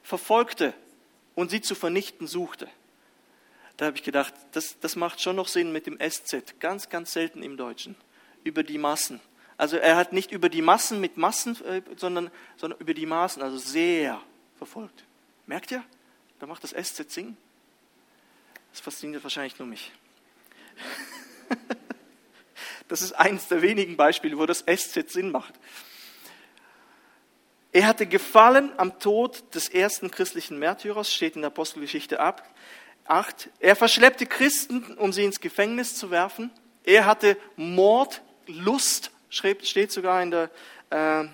[0.04, 0.74] verfolgte
[1.36, 2.70] und sie zu vernichten suchte.
[3.78, 7.14] Da habe ich gedacht, das, das macht schon noch Sinn mit dem SZ, ganz, ganz
[7.14, 7.96] selten im Deutschen,
[8.44, 9.20] über die Massen.
[9.58, 13.42] Also er hat nicht über die Massen mit Massen, äh, sondern, sondern über die Maßen,
[13.42, 14.22] also sehr
[14.58, 15.04] verfolgt.
[15.48, 15.84] Merkt ihr?
[16.40, 17.38] Da macht das SZ Sinn.
[18.72, 19.92] Das fasziniert wahrscheinlich nur mich.
[22.88, 25.54] Das ist eines der wenigen Beispiele, wo das SZ Sinn macht.
[27.74, 33.50] Er hatte Gefallen am Tod des ersten christlichen Märtyrers, steht in der Apostelgeschichte 8.
[33.60, 36.52] Er verschleppte Christen, um sie ins Gefängnis zu werfen.
[36.84, 40.52] Er hatte Mordlust, steht sogar in der,
[40.92, 41.26] äh,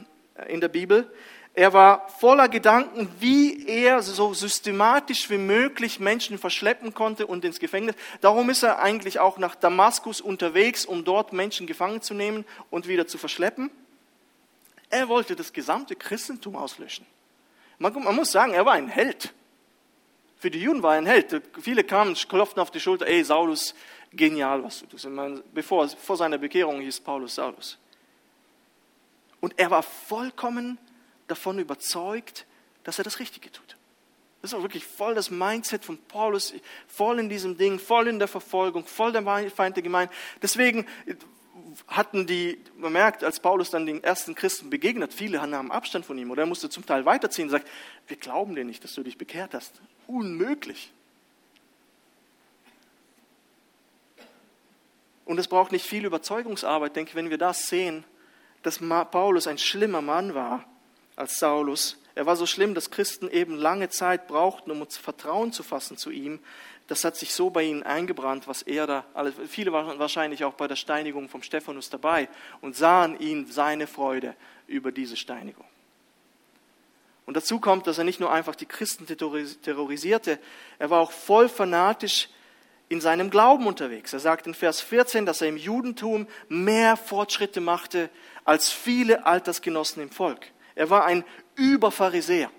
[0.48, 1.12] in der Bibel.
[1.54, 7.60] Er war voller Gedanken, wie er so systematisch wie möglich Menschen verschleppen konnte und ins
[7.60, 7.96] Gefängnis.
[8.22, 12.88] Darum ist er eigentlich auch nach Damaskus unterwegs, um dort Menschen gefangen zu nehmen und
[12.88, 13.70] wieder zu verschleppen.
[14.90, 17.06] Er wollte das gesamte Christentum auslöschen.
[17.78, 19.34] Man, man muss sagen, er war ein Held.
[20.38, 21.42] Für die Juden war er ein Held.
[21.62, 23.76] Viele kamen, klopften auf die Schulter, ey, Saulus,
[24.12, 25.08] genial, was du tust.
[25.54, 27.78] Bevor, vor seiner Bekehrung hieß Paulus Saulus.
[29.42, 30.78] Und er war vollkommen
[31.28, 32.46] davon überzeugt,
[32.84, 33.78] dass er das Richtige tut.
[34.42, 36.54] Das auch wirklich voll das Mindset von Paulus,
[36.88, 40.14] voll in diesem Ding, voll in der Verfolgung, voll der Feind der Gemeinde.
[40.42, 40.86] Deswegen
[41.88, 46.18] hatten die, man merkt, als Paulus dann den ersten Christen begegnet, viele nahmen Abstand von
[46.18, 47.68] ihm oder er musste zum Teil weiterziehen und sagt,
[48.08, 49.82] wir glauben dir nicht, dass du dich bekehrt hast.
[50.08, 50.92] Unmöglich.
[55.26, 58.04] Und es braucht nicht viel Überzeugungsarbeit, denke ich, wenn wir das sehen,
[58.64, 60.66] dass Paulus ein schlimmer Mann war
[61.16, 61.98] als Saulus.
[62.16, 65.98] Er war so schlimm, dass Christen eben lange Zeit brauchten, um uns Vertrauen zu fassen
[65.98, 66.40] zu ihm.
[66.90, 69.06] Das hat sich so bei ihnen eingebrannt, was er da,
[69.48, 72.28] viele waren wahrscheinlich auch bei der Steinigung vom Stephanus dabei
[72.62, 75.66] und sahen ihn seine Freude über diese Steinigung.
[77.28, 80.40] Und dazu kommt, dass er nicht nur einfach die Christen terrorisierte,
[80.80, 82.28] er war auch voll fanatisch
[82.88, 84.12] in seinem Glauben unterwegs.
[84.14, 88.10] Er sagt in Vers 14, dass er im Judentum mehr Fortschritte machte
[88.46, 90.48] als viele Altersgenossen im Volk.
[90.74, 91.24] Er war ein
[91.54, 92.50] Überpharisäer.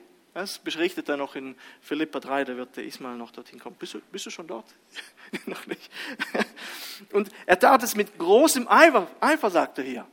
[0.40, 3.76] Das berichtet er noch in Philippa 3, da wird der Ismael noch dorthin kommen.
[3.78, 4.64] Bist du, bist du schon dort?
[5.44, 5.90] noch nicht.
[7.12, 10.06] Und er tat es mit großem Eifer, Eifer sagt er hier.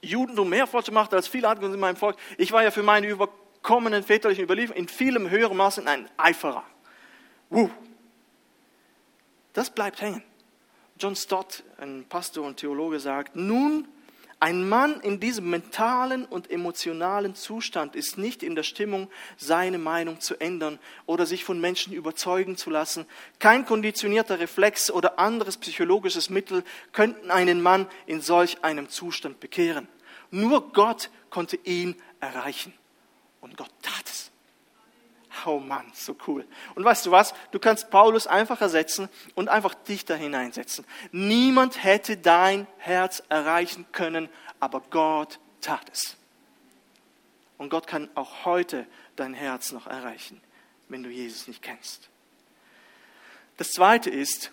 [0.00, 2.16] Judentum mehr machte als viele andere in meinem Volk.
[2.38, 6.64] Ich war ja für meine überkommenen väterlichen Überlieferungen in vielem höheren Maße ein Eiferer.
[7.50, 7.68] Uh.
[9.52, 10.22] Das bleibt hängen.
[10.98, 13.86] John Stott, ein Pastor und Theologe, sagt, nun
[14.42, 20.18] ein Mann in diesem mentalen und emotionalen Zustand ist nicht in der Stimmung, seine Meinung
[20.18, 23.06] zu ändern oder sich von Menschen überzeugen zu lassen.
[23.38, 29.86] Kein konditionierter Reflex oder anderes psychologisches Mittel könnten einen Mann in solch einem Zustand bekehren.
[30.32, 32.72] Nur Gott konnte ihn erreichen.
[33.40, 34.11] Und Gott tat.
[35.46, 36.46] Oh Mann, so cool.
[36.74, 37.34] Und weißt du was?
[37.50, 40.84] Du kannst Paulus einfach ersetzen und einfach dich da hineinsetzen.
[41.10, 44.28] Niemand hätte dein Herz erreichen können,
[44.60, 46.16] aber Gott tat es.
[47.58, 50.40] Und Gott kann auch heute dein Herz noch erreichen,
[50.88, 52.08] wenn du Jesus nicht kennst.
[53.56, 54.50] Das zweite ist,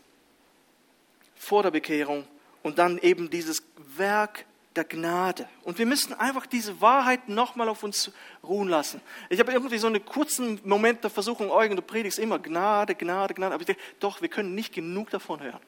[1.36, 2.28] vor der Bekehrung
[2.64, 3.64] und dann eben dieses
[3.96, 5.50] Werk der Gnade.
[5.64, 8.12] Und wir müssen einfach diese Wahrheit nochmal auf uns
[8.44, 9.02] ruhen lassen.
[9.30, 13.34] Ich habe irgendwie so einen kurzen Moment der Versuchung, Eugen, du predigst immer Gnade, Gnade,
[13.34, 13.56] Gnade.
[13.56, 15.60] Aber ich denke, doch, wir können nicht genug davon hören.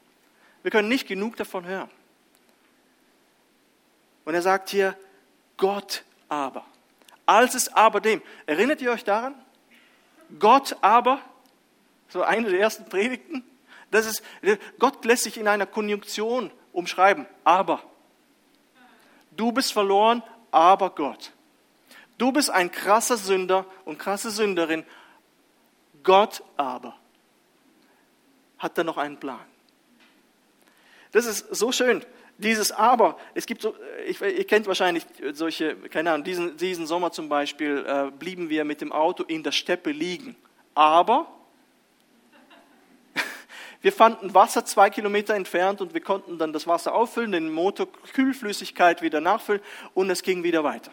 [0.61, 1.89] Wir können nicht genug davon hören.
[4.23, 4.95] Und er sagt hier,
[5.57, 6.65] Gott aber.
[7.25, 8.21] Als es aber dem.
[8.45, 9.33] Erinnert ihr euch daran?
[10.39, 11.21] Gott aber,
[12.09, 13.43] so eine der ersten Predigten.
[13.89, 14.23] Das ist,
[14.79, 17.25] Gott lässt sich in einer Konjunktion umschreiben.
[17.43, 17.83] Aber.
[19.41, 21.31] Du bist verloren, aber Gott.
[22.19, 24.85] Du bist ein krasser Sünder und krasse Sünderin.
[26.03, 26.95] Gott aber
[28.59, 29.43] hat da noch einen Plan.
[31.11, 32.05] Das ist so schön.
[32.37, 33.73] Dieses Aber, es gibt so,
[34.05, 38.63] ich, ihr kennt wahrscheinlich solche, keine Ahnung, diesen, diesen Sommer zum Beispiel äh, blieben wir
[38.63, 40.35] mit dem Auto in der Steppe liegen.
[40.75, 41.25] Aber
[43.81, 47.87] wir fanden Wasser zwei Kilometer entfernt und wir konnten dann das Wasser auffüllen, den Motor
[48.13, 49.61] Kühlflüssigkeit wieder nachfüllen
[49.93, 50.91] und es ging wieder weiter.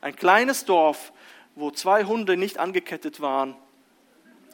[0.00, 1.12] Ein kleines Dorf,
[1.54, 3.54] wo zwei Hunde nicht angekettet waren.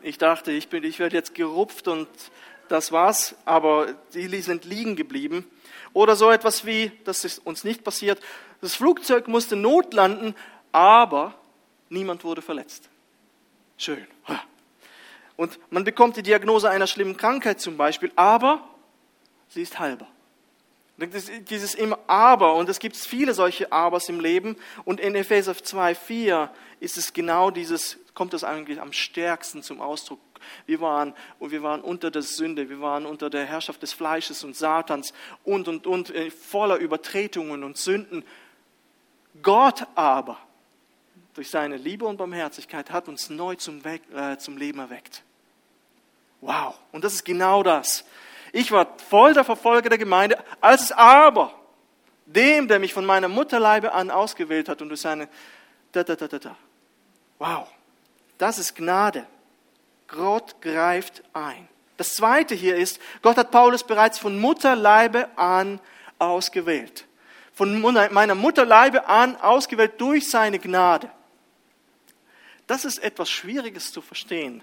[0.03, 2.09] Ich dachte, ich, bin, ich werde jetzt gerupft und
[2.69, 5.49] das war's, aber die sind liegen geblieben.
[5.93, 8.21] Oder so etwas wie, das ist uns nicht passiert,
[8.61, 10.35] das Flugzeug musste notlanden,
[10.73, 11.35] aber
[11.89, 12.89] niemand wurde verletzt.
[13.77, 14.07] Schön.
[15.37, 18.67] Und man bekommt die Diagnose einer schlimmen Krankheit zum Beispiel, aber
[19.49, 20.09] sie ist halber.
[20.99, 26.49] Dieses immer Aber, und es gibt viele solche Abers im Leben, und in Epheser 2,4
[26.81, 30.21] ist es genau dieses, kommt das eigentlich am stärksten zum Ausdruck.
[30.65, 34.43] Wir waren, und wir waren unter der Sünde, wir waren unter der Herrschaft des Fleisches
[34.43, 35.13] und Satans
[35.45, 38.25] und, und, und, äh, voller Übertretungen und Sünden.
[39.43, 40.39] Gott aber,
[41.35, 45.26] durch seine Liebe und Barmherzigkeit, hat uns neu zum, äh, zum Leben erweckt.
[46.47, 48.05] Wow, und das ist genau das.
[48.53, 51.53] Ich war voll der Verfolger der Gemeinde, als es aber
[52.25, 55.29] dem, der mich von meiner Mutterleibe an ausgewählt hat und durch seine
[55.91, 56.57] da, da, da, da, da.
[57.41, 57.67] Wow,
[58.39, 59.27] das ist Gnade.
[60.07, 61.67] Gott greift ein.
[61.97, 65.81] Das zweite hier ist, Gott hat Paulus bereits von Mutterleibe an
[66.21, 67.07] ausgewählt.
[67.55, 67.81] Von
[68.13, 71.11] meiner Mutterleibe an ausgewählt durch seine Gnade.
[72.67, 74.63] Das ist etwas Schwieriges zu verstehen.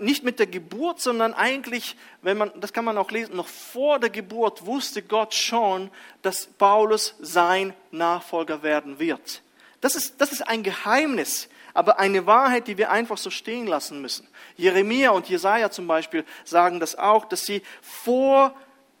[0.00, 3.98] nicht mit der Geburt, sondern eigentlich, wenn man, das kann man auch lesen, noch vor
[3.98, 9.42] der Geburt wusste Gott schon, dass Paulus sein Nachfolger werden wird.
[9.80, 14.02] Das ist, das ist ein Geheimnis, aber eine Wahrheit, die wir einfach so stehen lassen
[14.02, 14.28] müssen.
[14.56, 18.54] Jeremia und Jesaja zum Beispiel sagen das auch, dass sie vor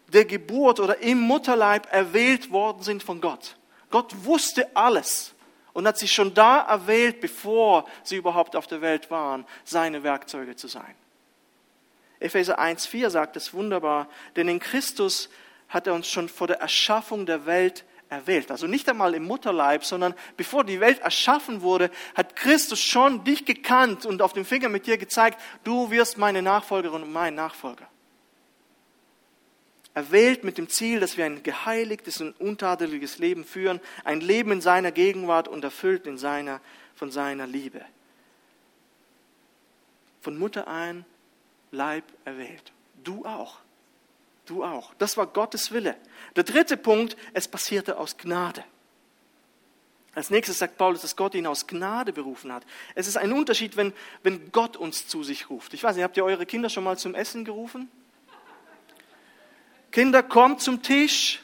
[0.06, 3.56] der Geburt oder im Mutterleib erwählt worden sind von Gott.
[3.90, 5.34] Gott wusste alles
[5.78, 10.56] und hat sie schon da erwählt, bevor sie überhaupt auf der Welt waren, seine Werkzeuge
[10.56, 10.92] zu sein.
[12.18, 15.30] Epheser 1,4 sagt es wunderbar, denn in Christus
[15.68, 18.50] hat er uns schon vor der Erschaffung der Welt erwählt.
[18.50, 23.44] Also nicht einmal im Mutterleib, sondern bevor die Welt erschaffen wurde, hat Christus schon dich
[23.44, 27.88] gekannt und auf dem Finger mit dir gezeigt, du wirst meine Nachfolgerin und mein Nachfolger
[29.98, 34.60] erwählt mit dem Ziel, dass wir ein geheiligtes und untadeliges Leben führen, ein Leben in
[34.60, 36.60] seiner Gegenwart und erfüllt in seiner,
[36.94, 37.84] von seiner Liebe.
[40.20, 41.04] Von Mutter ein,
[41.72, 42.72] Leib erwählt.
[43.02, 43.58] Du auch.
[44.46, 44.94] Du auch.
[44.98, 45.96] Das war Gottes Wille.
[46.36, 48.62] Der dritte Punkt, es passierte aus Gnade.
[50.14, 52.64] Als nächstes sagt Paulus, dass Gott ihn aus Gnade berufen hat.
[52.94, 55.74] Es ist ein Unterschied, wenn, wenn Gott uns zu sich ruft.
[55.74, 57.90] Ich weiß nicht, habt ihr eure Kinder schon mal zum Essen gerufen?
[59.90, 61.40] Kinder, kommt zum Tisch.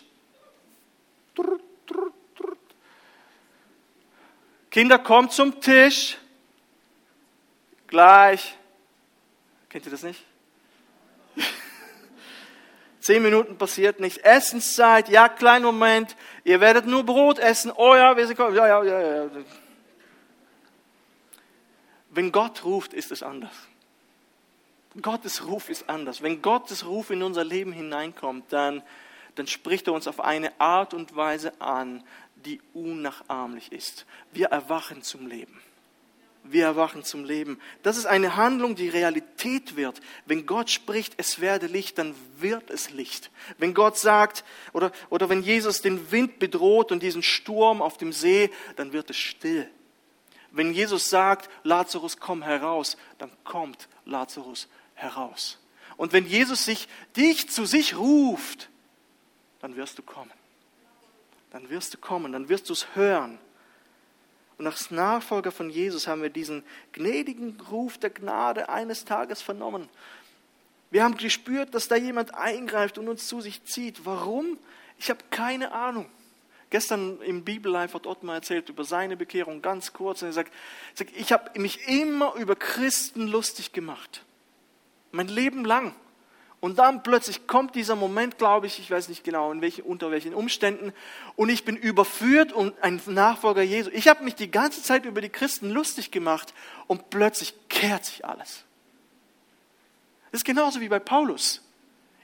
[4.71, 6.19] Kinder, kommt zum Tisch.
[7.87, 8.57] Gleich.
[9.69, 10.25] Kennt ihr das nicht?
[13.01, 14.19] Zehn Minuten passiert nichts.
[14.19, 16.17] Essenszeit, ja, kleinen Moment.
[16.43, 17.71] Ihr werdet nur Brot essen.
[17.71, 18.57] Oh ja, wir sind kommen.
[18.57, 19.31] Ja, ja, ja, ja.
[22.11, 23.55] Wenn Gott ruft, ist es anders.
[25.03, 26.23] Gottes Ruf ist anders.
[26.23, 28.83] Wenn Gottes Ruf in unser Leben hineinkommt, dann,
[29.35, 32.05] dann spricht er uns auf eine Art und Weise an,
[32.45, 34.07] die unnachahmlich ist.
[34.33, 35.61] Wir erwachen zum Leben.
[36.47, 37.59] Wir erwachen zum Leben.
[37.83, 40.03] Das ist eine Handlung, die Realität wird.
[40.27, 43.31] Wenn Gott spricht, es werde Licht, dann wird es Licht.
[43.57, 48.13] Wenn Gott sagt, oder, oder wenn Jesus den Wind bedroht und diesen Sturm auf dem
[48.13, 49.67] See, dann wird es still.
[50.51, 54.69] Wenn Jesus sagt, Lazarus, komm heraus, dann kommt Lazarus
[55.05, 55.59] heraus.
[55.97, 58.69] Und wenn Jesus sich, dich zu sich ruft,
[59.61, 60.33] dann wirst du kommen.
[61.51, 63.39] Dann wirst du kommen, dann wirst du es hören.
[64.59, 69.89] Und als Nachfolger von Jesus haben wir diesen gnädigen Ruf der Gnade eines Tages vernommen.
[70.91, 74.05] Wir haben gespürt, dass da jemand eingreift und uns zu sich zieht.
[74.05, 74.59] Warum?
[74.99, 76.07] Ich habe keine Ahnung.
[76.71, 80.23] Gestern im Bibellife hat Ottmar erzählt über seine Bekehrung ganz kurz.
[80.23, 80.53] Und er sagt,
[81.15, 84.25] ich habe mich immer über Christen lustig gemacht
[85.15, 85.95] mein Leben lang.
[86.61, 90.11] Und dann plötzlich kommt dieser Moment, glaube ich, ich weiß nicht genau in welchen, unter
[90.11, 90.95] welchen Umständen,
[91.37, 93.91] und ich bin überführt und ein Nachfolger Jesu.
[93.93, 96.55] Ich habe mich die ganze Zeit über die Christen lustig gemacht
[96.87, 98.65] und plötzlich kehrt sich alles.
[100.33, 101.61] Das ist genauso wie bei Paulus.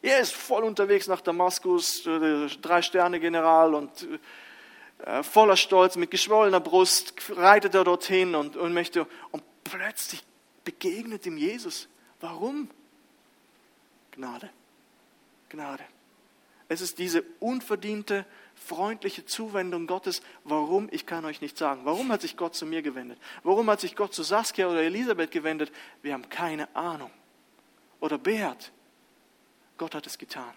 [0.01, 4.09] Er ist voll unterwegs nach Damaskus, äh, Drei-Sterne-General und
[5.05, 10.25] äh, voller Stolz, mit geschwollener Brust reitet er dorthin und, und möchte, und plötzlich
[10.65, 11.89] begegnet ihm Jesus.
[12.21, 12.71] Warum?
[14.21, 14.51] Gnade.
[15.49, 15.85] Gnade.
[16.69, 20.21] Es ist diese unverdiente, freundliche Zuwendung Gottes.
[20.45, 20.89] Warum?
[20.93, 21.81] Ich kann euch nicht sagen.
[21.85, 23.19] Warum hat sich Gott zu mir gewendet?
[23.43, 25.73] Warum hat sich Gott zu Saskia oder Elisabeth gewendet?
[26.03, 27.11] Wir haben keine Ahnung.
[27.99, 28.73] Oder Beat.
[29.79, 30.53] Gott hat es getan.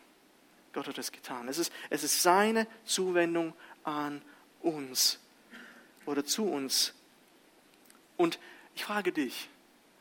[0.74, 1.48] Gott hat es getan.
[1.48, 3.54] Es ist, es ist seine Zuwendung
[3.86, 4.22] an
[4.62, 5.20] uns
[6.06, 6.94] oder zu uns.
[8.18, 8.40] Und
[8.76, 9.50] ich frage dich,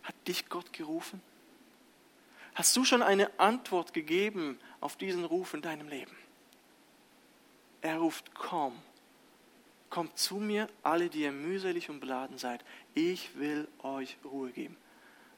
[0.02, 1.22] hat dich Gott gerufen?
[2.54, 6.14] Hast du schon eine Antwort gegeben auf diesen Ruf in deinem Leben?
[7.80, 8.74] Er ruft, komm,
[9.90, 12.64] kommt zu mir, alle, die ihr mühselig und beladen seid.
[12.94, 14.76] Ich will euch Ruhe geben.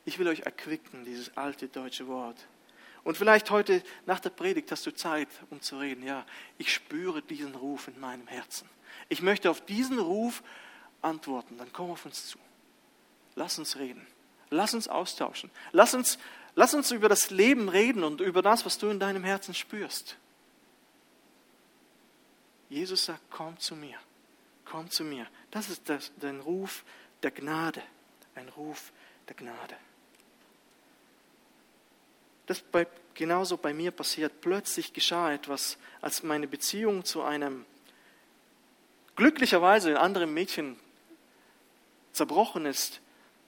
[0.04, 2.36] Ich will euch erquicken, dieses alte deutsche Wort.
[3.04, 6.04] Und vielleicht heute nach der Predigt hast du Zeit, um zu reden.
[6.04, 6.26] Ja,
[6.58, 8.68] ich spüre diesen Ruf in meinem Herzen.
[9.08, 10.42] Ich möchte auf diesen Ruf
[11.02, 11.58] antworten.
[11.58, 12.38] Dann komm auf uns zu.
[13.34, 14.06] Lass uns reden.
[14.50, 15.50] Lass uns austauschen.
[15.72, 16.18] Lass uns
[16.56, 20.16] Lass uns über das Leben reden und über das, was du in deinem Herzen spürst.
[22.68, 23.98] Jesus sagt, komm zu mir,
[24.64, 25.26] komm zu mir.
[25.50, 26.84] Das ist das, ein Ruf
[27.22, 27.82] der Gnade,
[28.34, 28.92] ein Ruf
[29.28, 29.76] der Gnade.
[32.46, 34.40] Das bei, genauso bei mir passiert.
[34.40, 37.64] Plötzlich geschah etwas, als meine Beziehung zu einem
[39.16, 40.78] glücklicherweise anderen Mädchen
[42.12, 43.00] zerbrochen ist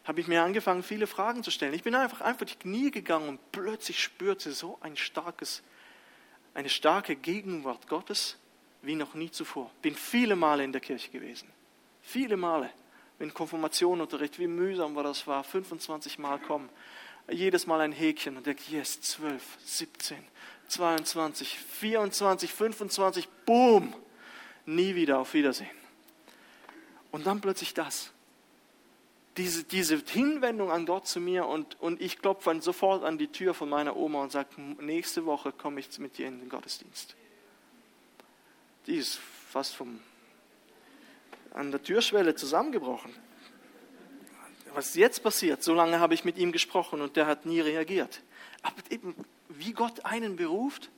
[0.07, 1.75] habe ich mir angefangen, viele Fragen zu stellen.
[1.75, 5.63] Ich bin einfach einfach die Knie gegangen und plötzlich spürte so ein starkes,
[6.55, 8.39] eine starke Gegenwart Gottes
[8.83, 9.71] wie noch nie zuvor.
[9.83, 11.49] Bin viele Male in der Kirche gewesen.
[12.03, 12.71] Viele Male.
[13.19, 16.69] In Konfirmationunterricht, wie mühsam war das war, 25 Mal kommen.
[17.29, 20.17] Jedes Mal ein Häkchen und denke, yes, 12, 17,
[20.69, 23.95] 22, 24, 25, boom,
[24.67, 25.71] nie wieder auf Wiedersehen.
[27.11, 28.13] Und dann plötzlich das
[29.37, 33.55] diese, diese Hinwendung an Gott zu mir und, und ich klopfe sofort an die Tür
[33.55, 34.49] von meiner Oma und sage,
[34.81, 37.15] nächste Woche komme ich mit dir in den Gottesdienst.
[38.87, 39.19] Die ist
[39.51, 40.01] fast vom,
[41.53, 43.13] an der Türschwelle zusammengebrochen.
[44.75, 48.23] Was jetzt passiert, so lange habe ich mit ihm gesprochen und der hat nie reagiert.
[48.63, 49.15] Aber eben,
[49.49, 50.91] wie Gott einen beruft,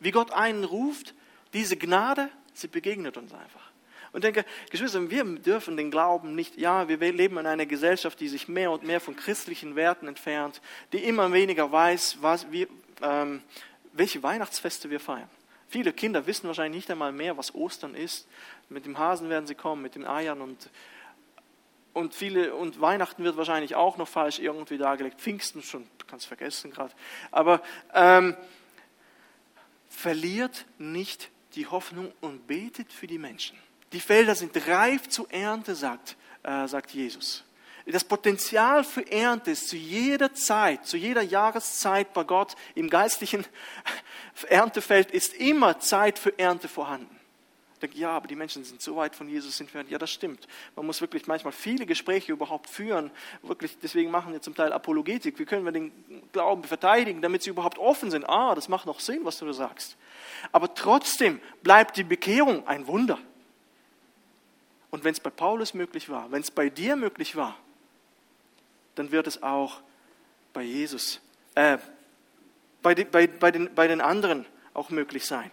[0.00, 1.14] wie Gott einen ruft,
[1.52, 3.73] diese Gnade, sie begegnet uns einfach
[4.14, 8.28] und denke, Geschwister, wir dürfen den Glauben nicht, ja, wir leben in einer Gesellschaft, die
[8.28, 12.68] sich mehr und mehr von christlichen Werten entfernt, die immer weniger weiß, was wir,
[13.02, 13.42] ähm,
[13.92, 15.28] welche Weihnachtsfeste wir feiern.
[15.66, 18.28] Viele Kinder wissen wahrscheinlich nicht einmal mehr, was Ostern ist.
[18.68, 20.70] Mit dem Hasen werden sie kommen, mit den Eiern und,
[21.92, 25.20] und viele, und Weihnachten wird wahrscheinlich auch noch falsch irgendwie dargelegt.
[25.20, 26.94] Pfingsten schon, kannst vergessen gerade.
[27.32, 27.60] Aber
[27.92, 28.36] ähm,
[29.88, 33.58] verliert nicht die Hoffnung und betet für die Menschen.
[33.94, 37.44] Die Felder sind reif zur Ernte, sagt, äh, sagt Jesus.
[37.86, 43.46] Das Potenzial für Ernte ist zu jeder Zeit, zu jeder Jahreszeit bei Gott im geistlichen
[44.48, 47.14] Erntefeld ist immer Zeit für Ernte vorhanden.
[47.74, 49.88] Ich denke, ja, aber die Menschen sind so weit von Jesus entfernt.
[49.90, 50.48] Ja, das stimmt.
[50.74, 53.12] Man muss wirklich manchmal viele Gespräche überhaupt führen.
[53.42, 55.38] Wirklich, deswegen machen wir zum Teil Apologetik.
[55.38, 55.92] Wie können wir den
[56.32, 58.28] Glauben verteidigen, damit sie überhaupt offen sind?
[58.28, 59.96] Ah, das macht noch Sinn, was du da sagst.
[60.50, 63.20] Aber trotzdem bleibt die Bekehrung ein Wunder.
[64.94, 67.58] Und wenn es bei Paulus möglich war, wenn es bei dir möglich war,
[68.94, 69.80] dann wird es auch
[70.52, 71.20] bei Jesus,
[71.56, 71.78] äh,
[72.80, 75.50] bei, bei, bei, den, bei den anderen auch möglich sein.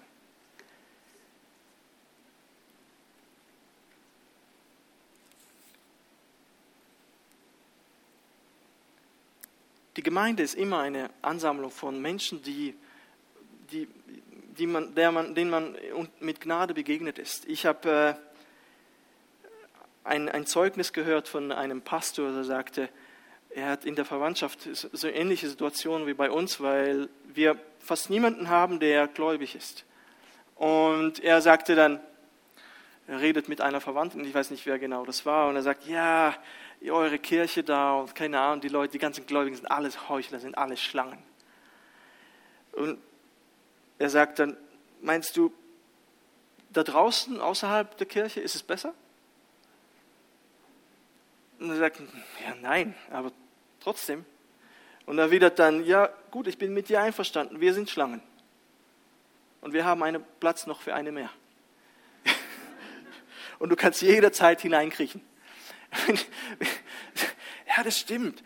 [9.98, 12.76] Die Gemeinde ist immer eine Ansammlung von Menschen, die,
[13.72, 13.88] die,
[14.56, 15.76] die man, der man, denen man
[16.20, 17.48] mit Gnade begegnet ist.
[17.48, 18.31] Ich habe äh,
[20.04, 22.90] ein, ein Zeugnis gehört von einem Pastor, der sagte,
[23.50, 28.50] er hat in der Verwandtschaft so ähnliche Situationen wie bei uns, weil wir fast niemanden
[28.50, 29.86] haben, der gläubig ist.
[30.56, 31.99] Und er sagte dann,
[33.08, 35.86] er redet mit einer Verwandten, ich weiß nicht, wer genau das war, und er sagt,
[35.86, 36.36] ja,
[36.89, 40.58] eure Kirche da und keine Ahnung, die Leute, die ganzen Gläubigen sind alles Heuchler, sind
[40.58, 41.22] alles Schlangen.
[42.72, 42.99] Und
[43.99, 44.58] er sagt dann,
[45.02, 45.54] meinst du,
[46.72, 48.93] da draußen, außerhalb der Kirche, ist es besser?
[51.62, 53.32] Und er sagt, ja, nein, aber
[53.80, 54.26] trotzdem.
[55.05, 58.22] Und er erwidert dann, ja, gut, ich bin mit dir einverstanden, wir sind Schlangen.
[59.62, 61.30] Und wir haben einen Platz noch für eine mehr.
[63.59, 65.22] Und du kannst jederzeit hineinkriechen.
[67.78, 68.43] Ja, das stimmt.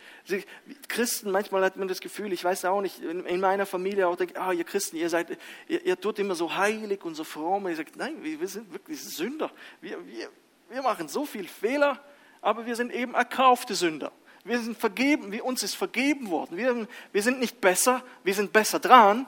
[0.87, 4.37] Christen, manchmal hat man das Gefühl, ich weiß auch nicht, in meiner Familie auch denkt,
[4.37, 7.65] ah, ihr Christen, ihr seid, ihr, ihr tut immer so heilig und so fromm.
[7.65, 9.49] Und ihr sagt, nein, wir, sind wirklich Sünder.
[9.81, 10.29] Wir, wir,
[10.69, 11.99] wir machen so viel Fehler,
[12.45, 14.11] aber wir sind eben erkaufte Sünder.
[14.43, 16.57] Wir sind vergeben, wir, uns ist vergeben worden.
[16.57, 19.27] Wir, wir sind nicht besser, wir sind besser dran.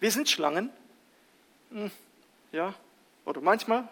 [0.00, 0.70] Wir sind Schlangen.
[1.70, 1.90] Hm,
[2.52, 2.72] ja,
[3.24, 3.88] oder manchmal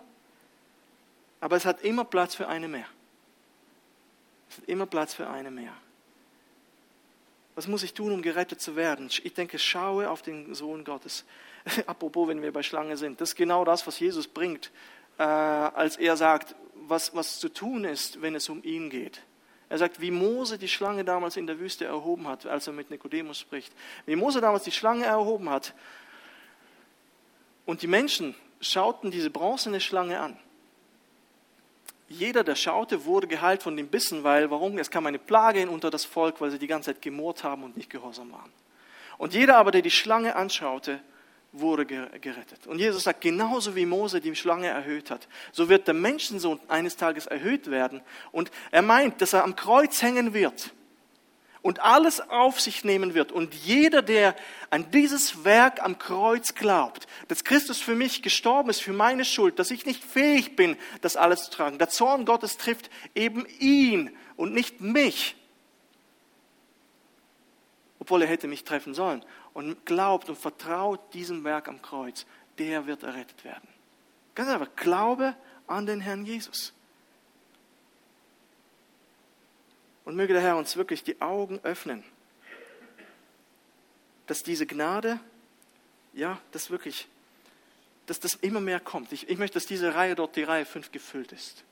[1.40, 2.86] aber es hat immer Platz für eine mehr.
[4.50, 5.72] Es hat immer Platz für eine mehr.
[7.56, 9.08] Was muss ich tun, um gerettet zu werden?
[9.24, 11.24] Ich denke, schaue auf den Sohn Gottes.
[11.86, 14.70] Apropos, wenn wir bei Schlange sind, das ist genau das, was Jesus bringt,
[15.18, 19.22] äh, als er sagt, was, was zu tun ist, wenn es um ihn geht.
[19.70, 22.90] Er sagt, wie Mose die Schlange damals in der Wüste erhoben hat, als er mit
[22.90, 23.72] Nikodemus spricht.
[24.04, 25.74] Wie Mose damals die Schlange erhoben hat.
[27.64, 30.38] Und die Menschen schauten diese bronzene Schlange an.
[32.08, 34.78] Jeder, der schaute, wurde geheilt von dem Bissen, weil, warum?
[34.78, 37.64] Es kam eine Plage hin unter das Volk, weil sie die ganze Zeit gemurrt haben
[37.64, 38.52] und nicht gehorsam waren.
[39.18, 41.00] Und jeder aber, der die Schlange anschaute,
[41.52, 42.66] wurde gerettet.
[42.66, 46.96] Und Jesus sagt, genauso wie Mose die Schlange erhöht hat, so wird der Menschensohn eines
[46.96, 48.02] Tages erhöht werden.
[48.30, 50.72] Und er meint, dass er am Kreuz hängen wird
[51.66, 53.32] und alles auf sich nehmen wird.
[53.32, 54.36] Und jeder, der
[54.70, 59.58] an dieses Werk am Kreuz glaubt, dass Christus für mich gestorben ist, für meine Schuld,
[59.58, 64.16] dass ich nicht fähig bin, das alles zu tragen, der Zorn Gottes trifft eben ihn
[64.36, 65.34] und nicht mich,
[67.98, 72.26] obwohl er hätte mich treffen sollen, und glaubt und vertraut diesem Werk am Kreuz,
[72.58, 73.66] der wird errettet werden.
[74.36, 75.34] Ganz einfach, glaube
[75.66, 76.75] an den Herrn Jesus.
[80.06, 82.04] Und möge der Herr uns wirklich die Augen öffnen,
[84.26, 85.18] dass diese Gnade,
[86.12, 87.08] ja, das wirklich,
[88.06, 89.10] dass das immer mehr kommt.
[89.10, 91.64] Ich, ich möchte, dass diese Reihe dort, die Reihe 5, gefüllt ist.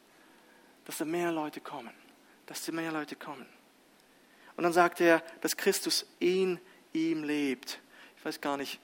[0.84, 1.94] Dass da mehr Leute kommen.
[2.46, 3.46] Dass da mehr Leute kommen.
[4.56, 6.60] Und dann sagt er, dass Christus in
[6.92, 7.78] ihm lebt.
[8.18, 8.80] Ich weiß gar nicht,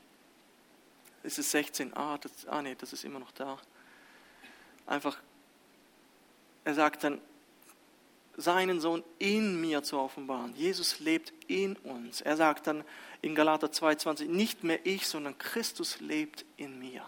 [1.25, 1.97] ist es 16?
[1.97, 3.59] Ah, das, ah nee, das ist immer noch da.
[4.87, 5.19] Einfach,
[6.65, 7.21] er sagt dann,
[8.41, 10.55] seinen Sohn in mir zu offenbaren.
[10.57, 12.21] Jesus lebt in uns.
[12.21, 12.85] Er sagt dann
[13.23, 17.03] in Galater 2,20, nicht mehr ich, sondern Christus lebt in mir.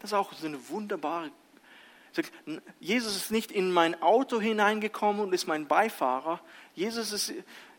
[0.00, 1.30] Das ist auch so eine wunderbare.
[2.80, 6.40] Jesus ist nicht in mein Auto hineingekommen und ist mein Beifahrer.
[6.74, 7.32] Jesus ist,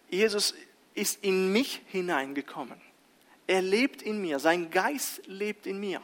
[0.10, 0.54] Jesus
[0.94, 2.80] ist in mich hineingekommen.
[3.48, 4.40] Er lebt in mir.
[4.40, 6.02] Sein Geist lebt in mir.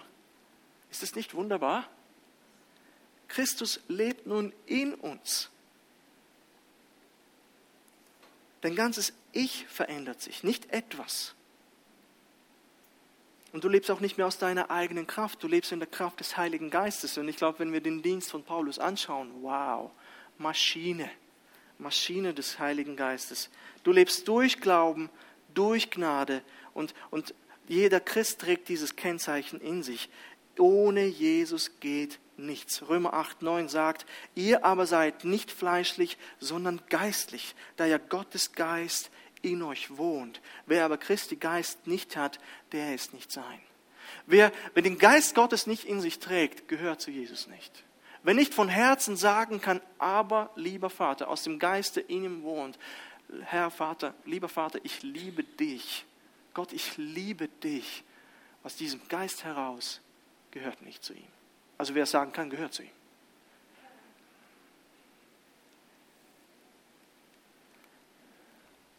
[0.92, 1.88] Ist das nicht wunderbar?
[3.28, 5.50] Christus lebt nun in uns.
[8.62, 11.36] Dein ganzes Ich verändert sich, nicht etwas.
[13.54, 16.20] Und du lebst auch nicht mehr aus deiner eigenen Kraft, du lebst in der Kraft
[16.20, 17.18] des Heiligen Geistes.
[17.18, 19.92] Und ich glaube, wenn wir den Dienst von Paulus anschauen, wow,
[20.38, 21.10] Maschine,
[21.80, 23.50] Maschine des Heiligen Geistes.
[23.84, 25.10] Du lebst durch Glauben,
[25.54, 26.42] durch Gnade
[26.74, 27.34] und, und
[27.68, 30.10] jeder Christ trägt dieses Kennzeichen in sich.
[30.58, 32.88] Ohne Jesus geht nichts.
[32.88, 39.12] Römer 8, 9 sagt, ihr aber seid nicht fleischlich, sondern geistlich, da ja Gottes Geist
[39.42, 40.42] in euch wohnt.
[40.66, 42.40] Wer aber Christi Geist nicht hat,
[42.72, 43.60] der ist nicht sein.
[44.26, 47.84] Wer, wer den Geist Gottes nicht in sich trägt, gehört zu Jesus nicht.
[48.24, 52.78] Wer nicht von Herzen sagen kann, aber lieber Vater, aus dem Geiste in ihm wohnt,
[53.44, 56.06] Herr Vater, lieber Vater, ich liebe dich.
[56.54, 58.04] Gott, ich liebe dich.
[58.64, 60.02] Aus diesem Geist heraus
[60.52, 61.37] gehört nicht zu ihm.
[61.78, 62.90] Also wer sagen kann, gehört zu ihm.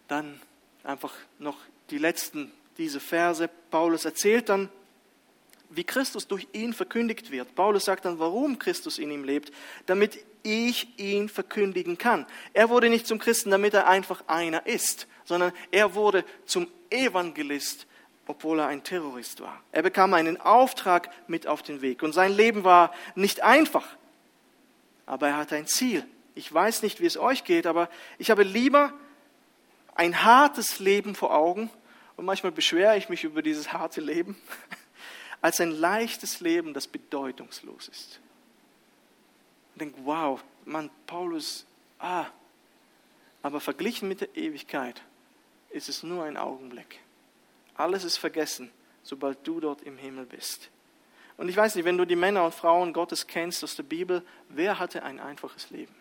[0.07, 0.41] Dann
[0.85, 1.59] einfach noch
[1.91, 3.49] die letzten, diese Verse.
[3.70, 4.70] Paulus erzählt dann,
[5.70, 7.55] wie Christus durch ihn verkündigt wird.
[7.55, 9.53] Paulus sagt dann, warum Christus in ihm lebt,
[9.87, 12.26] damit ich ihn verkündigen kann.
[12.55, 17.87] Er wurde nicht zum Christen, damit er einfach einer ist, sondern er wurde zum Evangelist,
[18.29, 19.61] obwohl er ein Terrorist war.
[19.72, 23.97] Er bekam einen Auftrag mit auf den Weg und sein Leben war nicht einfach,
[25.07, 26.07] aber er hatte ein Ziel.
[26.35, 28.93] Ich weiß nicht, wie es euch geht, aber ich habe lieber
[29.95, 31.70] ein hartes Leben vor Augen
[32.16, 34.37] und manchmal beschwere ich mich über dieses harte Leben,
[35.41, 38.20] als ein leichtes Leben, das bedeutungslos ist.
[39.74, 41.64] Und denke, wow, Mann, Paulus,
[41.99, 42.26] ah,
[43.43, 45.01] aber verglichen mit der Ewigkeit
[45.70, 47.01] ist es nur ein Augenblick.
[47.79, 48.70] Alles ist vergessen,
[49.03, 50.68] sobald du dort im Himmel bist.
[51.39, 54.22] Und ich weiß nicht, wenn du die Männer und Frauen Gottes kennst aus der Bibel,
[54.49, 55.95] wer hatte ein einfaches Leben?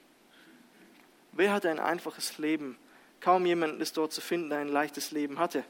[1.31, 2.77] Wer hatte ein einfaches Leben?
[3.21, 5.63] Kaum jemand ist dort zu finden, der ein leichtes Leben hatte.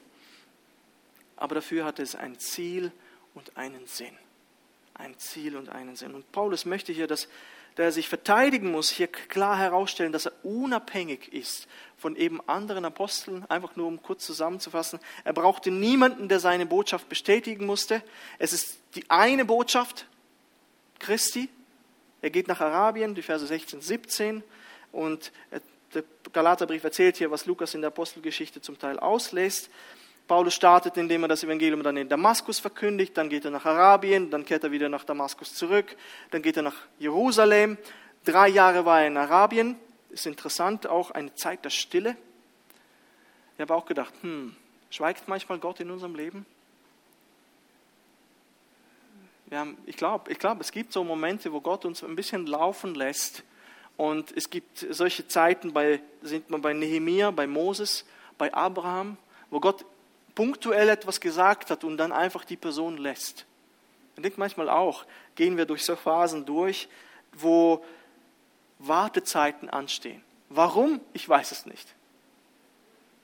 [1.36, 2.92] Aber dafür hatte es ein Ziel
[3.36, 4.18] und einen Sinn.
[4.98, 6.14] ein Ziel und einen Sinn.
[6.16, 7.28] Und Paulus möchte hier, dass
[7.78, 11.68] der sich verteidigen muss, hier klar herausstellen, dass er unabhängig ist
[11.98, 15.00] von eben anderen Aposteln, einfach nur um kurz zusammenzufassen.
[15.24, 18.04] Er brauchte niemanden, der seine Botschaft bestätigen musste.
[18.40, 20.08] Es ist die eine Botschaft
[21.00, 21.50] Christi.
[22.22, 24.44] Er geht nach Arabien, die Verse 16, 17
[24.92, 25.32] und
[25.94, 26.04] der
[26.34, 29.70] Galaterbrief erzählt hier, was Lukas in der Apostelgeschichte zum Teil auslässt.
[30.28, 34.30] Paulus startet, indem er das Evangelium dann in Damaskus verkündigt, dann geht er nach Arabien,
[34.30, 35.96] dann kehrt er wieder nach Damaskus zurück,
[36.32, 37.78] dann geht er nach Jerusalem.
[38.26, 39.78] Drei Jahre war er in Arabien,
[40.10, 42.18] ist interessant, auch eine Zeit der Stille.
[43.56, 44.56] Ich habe auch gedacht, hm,
[44.90, 46.46] schweigt manchmal Gott in unserem Leben?
[49.50, 52.96] Haben, ich glaube, ich glaub, es gibt so Momente, wo Gott uns ein bisschen laufen
[52.96, 53.44] lässt.
[53.96, 58.06] Und es gibt solche Zeiten, bei, sind man bei Nehemia, bei Moses,
[58.38, 59.18] bei Abraham,
[59.50, 59.86] wo Gott
[60.38, 63.48] punktuell etwas gesagt hat und dann einfach die Person lässt.
[64.16, 66.88] Ich denke manchmal auch, gehen wir durch so Phasen durch,
[67.34, 67.84] wo
[68.78, 70.22] Wartezeiten anstehen.
[70.50, 71.02] Warum?
[71.14, 71.88] Ich weiß es nicht.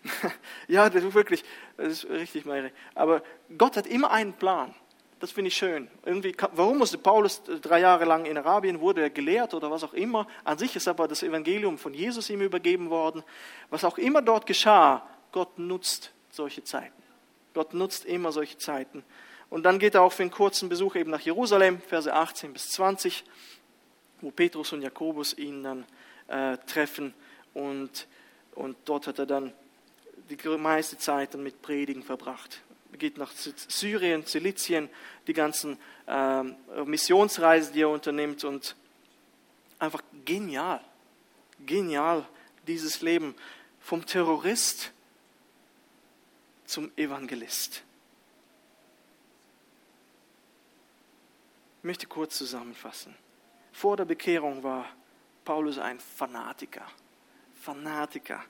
[0.67, 1.43] ja, das ist wirklich,
[1.77, 2.71] das ist richtig, Mary.
[2.95, 3.21] Aber
[3.59, 4.73] Gott hat immer einen Plan.
[5.19, 5.91] Das finde ich schön.
[6.03, 9.93] Irgendwie, warum musste Paulus drei Jahre lang in Arabien, wurde er gelehrt oder was auch
[9.93, 10.25] immer.
[10.43, 13.23] An sich ist aber das Evangelium von Jesus ihm übergeben worden.
[13.69, 17.02] Was auch immer dort geschah, Gott nutzt solche Zeiten.
[17.53, 19.03] Gott nutzt immer solche Zeiten.
[19.49, 22.71] Und dann geht er auch für einen kurzen Besuch eben nach Jerusalem, Verse 18 bis
[22.71, 23.23] 20,
[24.21, 25.85] wo Petrus und Jakobus ihn dann
[26.27, 27.13] äh, treffen.
[27.53, 28.07] Und,
[28.55, 29.53] und dort hat er dann
[30.29, 32.61] die meiste Zeit dann mit Predigen verbracht.
[32.91, 34.89] Er geht nach Syrien, Silizien,
[35.27, 35.77] die ganzen
[36.07, 36.43] äh,
[36.85, 38.43] Missionsreisen, die er unternimmt.
[38.43, 38.75] Und
[39.77, 40.81] einfach genial,
[41.65, 42.25] genial
[42.65, 43.35] dieses Leben
[43.79, 44.91] vom Terrorist
[46.65, 47.83] zum Evangelist.
[51.79, 53.15] Ich möchte kurz zusammenfassen.
[53.73, 54.85] Vor der Bekehrung war
[55.43, 56.85] Paulus ein Fanatiker.
[57.55, 58.43] Fanatiker,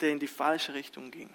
[0.00, 1.30] der in die falsche Richtung ging.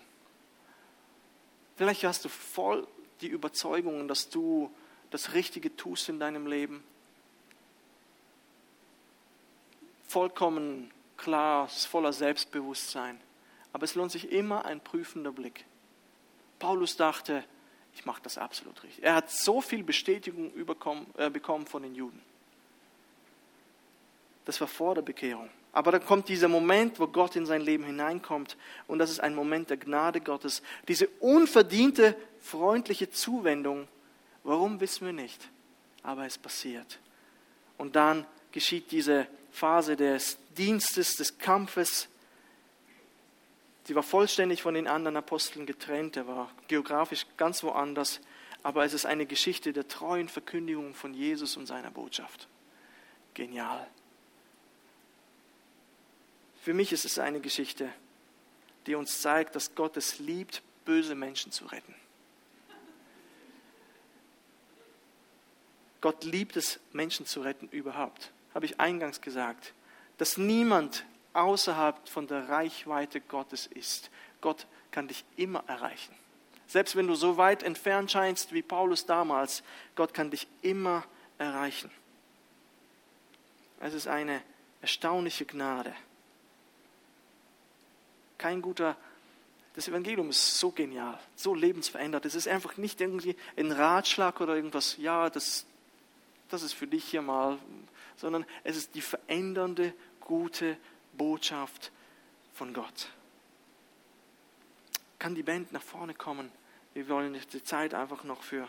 [1.75, 2.87] Vielleicht hast du voll
[3.21, 4.73] die Überzeugung, dass du
[5.11, 6.83] das Richtige tust in deinem Leben.
[10.07, 13.19] Vollkommen klar, voller Selbstbewusstsein.
[13.73, 15.65] Aber es lohnt sich immer ein prüfender Blick.
[16.65, 17.43] Paulus dachte,
[17.93, 19.03] ich mache das absolut richtig.
[19.03, 22.19] Er hat so viel Bestätigung äh, bekommen von den Juden.
[24.45, 25.47] Das war vor der Bekehrung.
[25.73, 28.57] Aber dann kommt dieser Moment, wo Gott in sein Leben hineinkommt.
[28.87, 30.63] Und das ist ein Moment der Gnade Gottes.
[30.87, 33.87] Diese unverdiente, freundliche Zuwendung.
[34.43, 35.47] Warum wissen wir nicht?
[36.01, 36.97] Aber es passiert.
[37.77, 42.07] Und dann geschieht diese Phase des Dienstes, des Kampfes,
[43.85, 46.17] Sie war vollständig von den anderen Aposteln getrennt.
[46.17, 48.19] Er war geografisch ganz woanders.
[48.63, 52.47] Aber es ist eine Geschichte der treuen Verkündigung von Jesus und seiner Botschaft.
[53.35, 53.87] Genial.
[56.61, 57.91] Für mich ist es eine Geschichte,
[58.87, 61.93] die uns zeigt, dass Gott es liebt, böse Menschen zu retten.
[66.01, 68.31] Gott liebt es, Menschen zu retten überhaupt.
[68.55, 69.73] Habe ich eingangs gesagt,
[70.17, 71.05] dass niemand
[71.35, 74.09] außerhalb von der Reichweite Gottes ist.
[74.41, 76.15] Gott kann dich immer erreichen.
[76.67, 79.63] Selbst wenn du so weit entfernt scheinst wie Paulus damals,
[79.95, 81.03] Gott kann dich immer
[81.37, 81.91] erreichen.
[83.79, 84.41] Es ist eine
[84.81, 85.93] erstaunliche Gnade.
[88.37, 88.95] Kein guter,
[89.75, 92.25] das Evangelium ist so genial, so lebensverändert.
[92.25, 95.65] Es ist einfach nicht irgendwie ein Ratschlag oder irgendwas, ja, das,
[96.49, 97.59] das ist für dich hier mal,
[98.15, 100.77] sondern es ist die verändernde, gute
[101.17, 101.91] Botschaft
[102.53, 103.09] von Gott.
[105.19, 106.51] Kann die Band nach vorne kommen?
[106.93, 108.67] Wir wollen die Zeit einfach noch für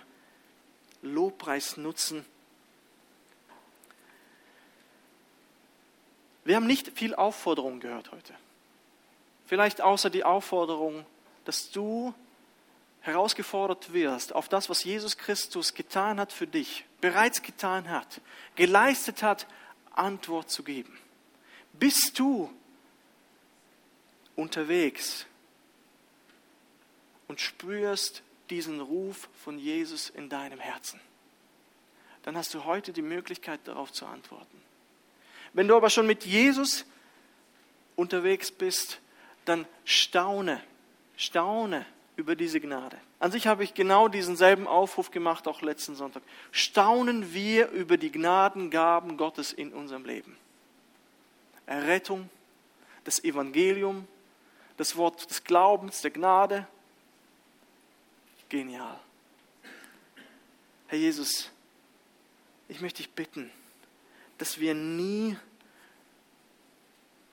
[1.03, 2.25] Lobpreis nutzen.
[6.45, 8.35] Wir haben nicht viel Aufforderung gehört heute.
[9.47, 11.05] Vielleicht außer die Aufforderung,
[11.45, 12.15] dass du
[13.01, 18.21] herausgefordert wirst auf das, was Jesus Christus getan hat für dich, bereits getan hat,
[18.57, 19.47] geleistet hat,
[19.93, 20.99] Antwort zu geben.
[21.79, 22.51] Bist du
[24.35, 25.27] unterwegs
[27.29, 31.01] und spürst diesen Ruf von Jesus in deinem Herzen?
[32.23, 34.61] Dann hast du heute die Möglichkeit darauf zu antworten.
[35.53, 36.85] Wenn du aber schon mit Jesus
[37.95, 39.01] unterwegs bist,
[39.45, 40.63] dann staune,
[41.17, 42.99] staune über diese Gnade.
[43.19, 46.23] An sich habe ich genau diesen selben Aufruf gemacht, auch letzten Sonntag.
[46.51, 50.37] Staunen wir über die Gnadengaben Gottes in unserem Leben.
[51.67, 52.31] Errettung,
[53.05, 54.07] das Evangelium,
[54.77, 56.67] das Wort des Glaubens, der Gnade.
[58.49, 58.99] Genial.
[60.87, 61.51] Herr Jesus,
[62.69, 63.51] ich möchte dich bitten,
[64.39, 65.37] dass wir nie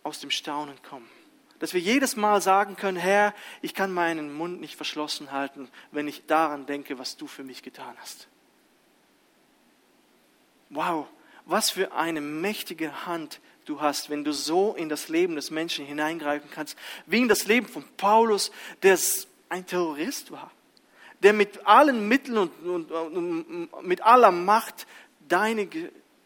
[0.01, 1.09] aus dem Staunen kommen.
[1.59, 6.07] Dass wir jedes Mal sagen können, Herr, ich kann meinen Mund nicht verschlossen halten, wenn
[6.07, 8.27] ich daran denke, was du für mich getan hast.
[10.69, 11.07] Wow,
[11.45, 15.85] was für eine mächtige Hand du hast, wenn du so in das Leben des Menschen
[15.85, 18.51] hineingreifen kannst, wie in das Leben von Paulus,
[18.81, 18.97] der
[19.49, 20.51] ein Terrorist war,
[21.21, 24.87] der mit allen Mitteln und, und, und mit aller Macht
[25.27, 25.67] deine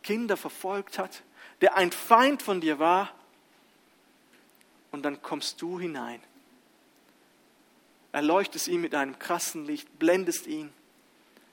[0.03, 1.23] Kinder verfolgt hat,
[1.61, 3.11] der ein Feind von dir war,
[4.91, 6.21] und dann kommst du hinein.
[8.11, 10.71] Erleuchtest ihn mit einem krassen Licht, blendest ihn,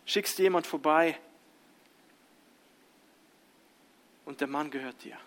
[0.06, 1.18] schickst jemand vorbei
[4.24, 5.18] und der Mann gehört dir.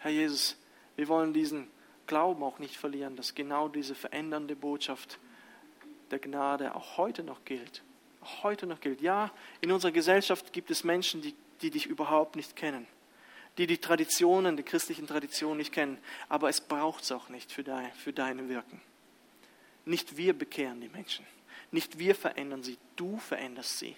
[0.00, 0.56] Herr Jesus,
[0.96, 1.68] wir wollen diesen
[2.06, 5.18] Glauben auch nicht verlieren, dass genau diese verändernde Botschaft
[6.10, 7.82] der Gnade auch heute noch gilt.
[8.22, 9.00] Auch heute noch gilt.
[9.00, 9.30] Ja,
[9.60, 12.86] in unserer Gesellschaft gibt es Menschen, die, die dich überhaupt nicht kennen,
[13.58, 15.98] die die Traditionen, die christlichen Traditionen nicht kennen,
[16.28, 18.80] aber es braucht es auch nicht für, dein, für deine Wirken.
[19.84, 21.26] Nicht wir bekehren die Menschen,
[21.70, 23.96] nicht wir verändern sie, du veränderst sie.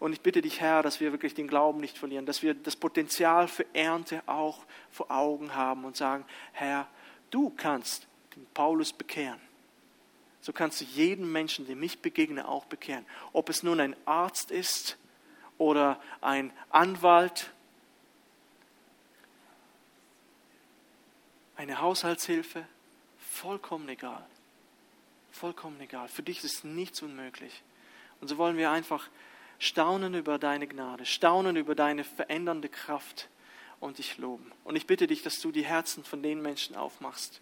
[0.00, 2.74] Und ich bitte dich, Herr, dass wir wirklich den Glauben nicht verlieren, dass wir das
[2.74, 6.88] Potenzial für Ernte auch vor Augen haben und sagen, Herr,
[7.30, 9.40] du kannst den Paulus bekehren.
[10.40, 13.04] So kannst du jeden Menschen, dem ich begegne, auch bekehren.
[13.34, 14.96] Ob es nun ein Arzt ist
[15.58, 17.52] oder ein Anwalt,
[21.56, 22.66] eine Haushaltshilfe,
[23.18, 24.24] vollkommen egal.
[25.30, 26.08] Vollkommen egal.
[26.08, 27.62] Für dich ist nichts unmöglich.
[28.22, 29.10] Und so wollen wir einfach
[29.60, 33.28] staunen über deine Gnade, staunen über deine verändernde Kraft
[33.78, 34.50] und dich loben.
[34.64, 37.40] Und ich bitte dich, dass du die Herzen von den Menschen aufmachst,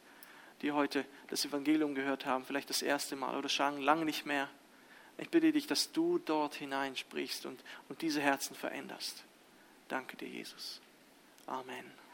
[0.61, 4.51] die heute das Evangelium gehört haben, vielleicht das erste Mal oder schon lange nicht mehr.
[5.16, 9.25] Ich bitte dich, dass du dort hineinsprichst und, und diese Herzen veränderst.
[9.87, 10.81] Danke dir, Jesus.
[11.47, 11.71] Amen.
[11.71, 12.07] Amen.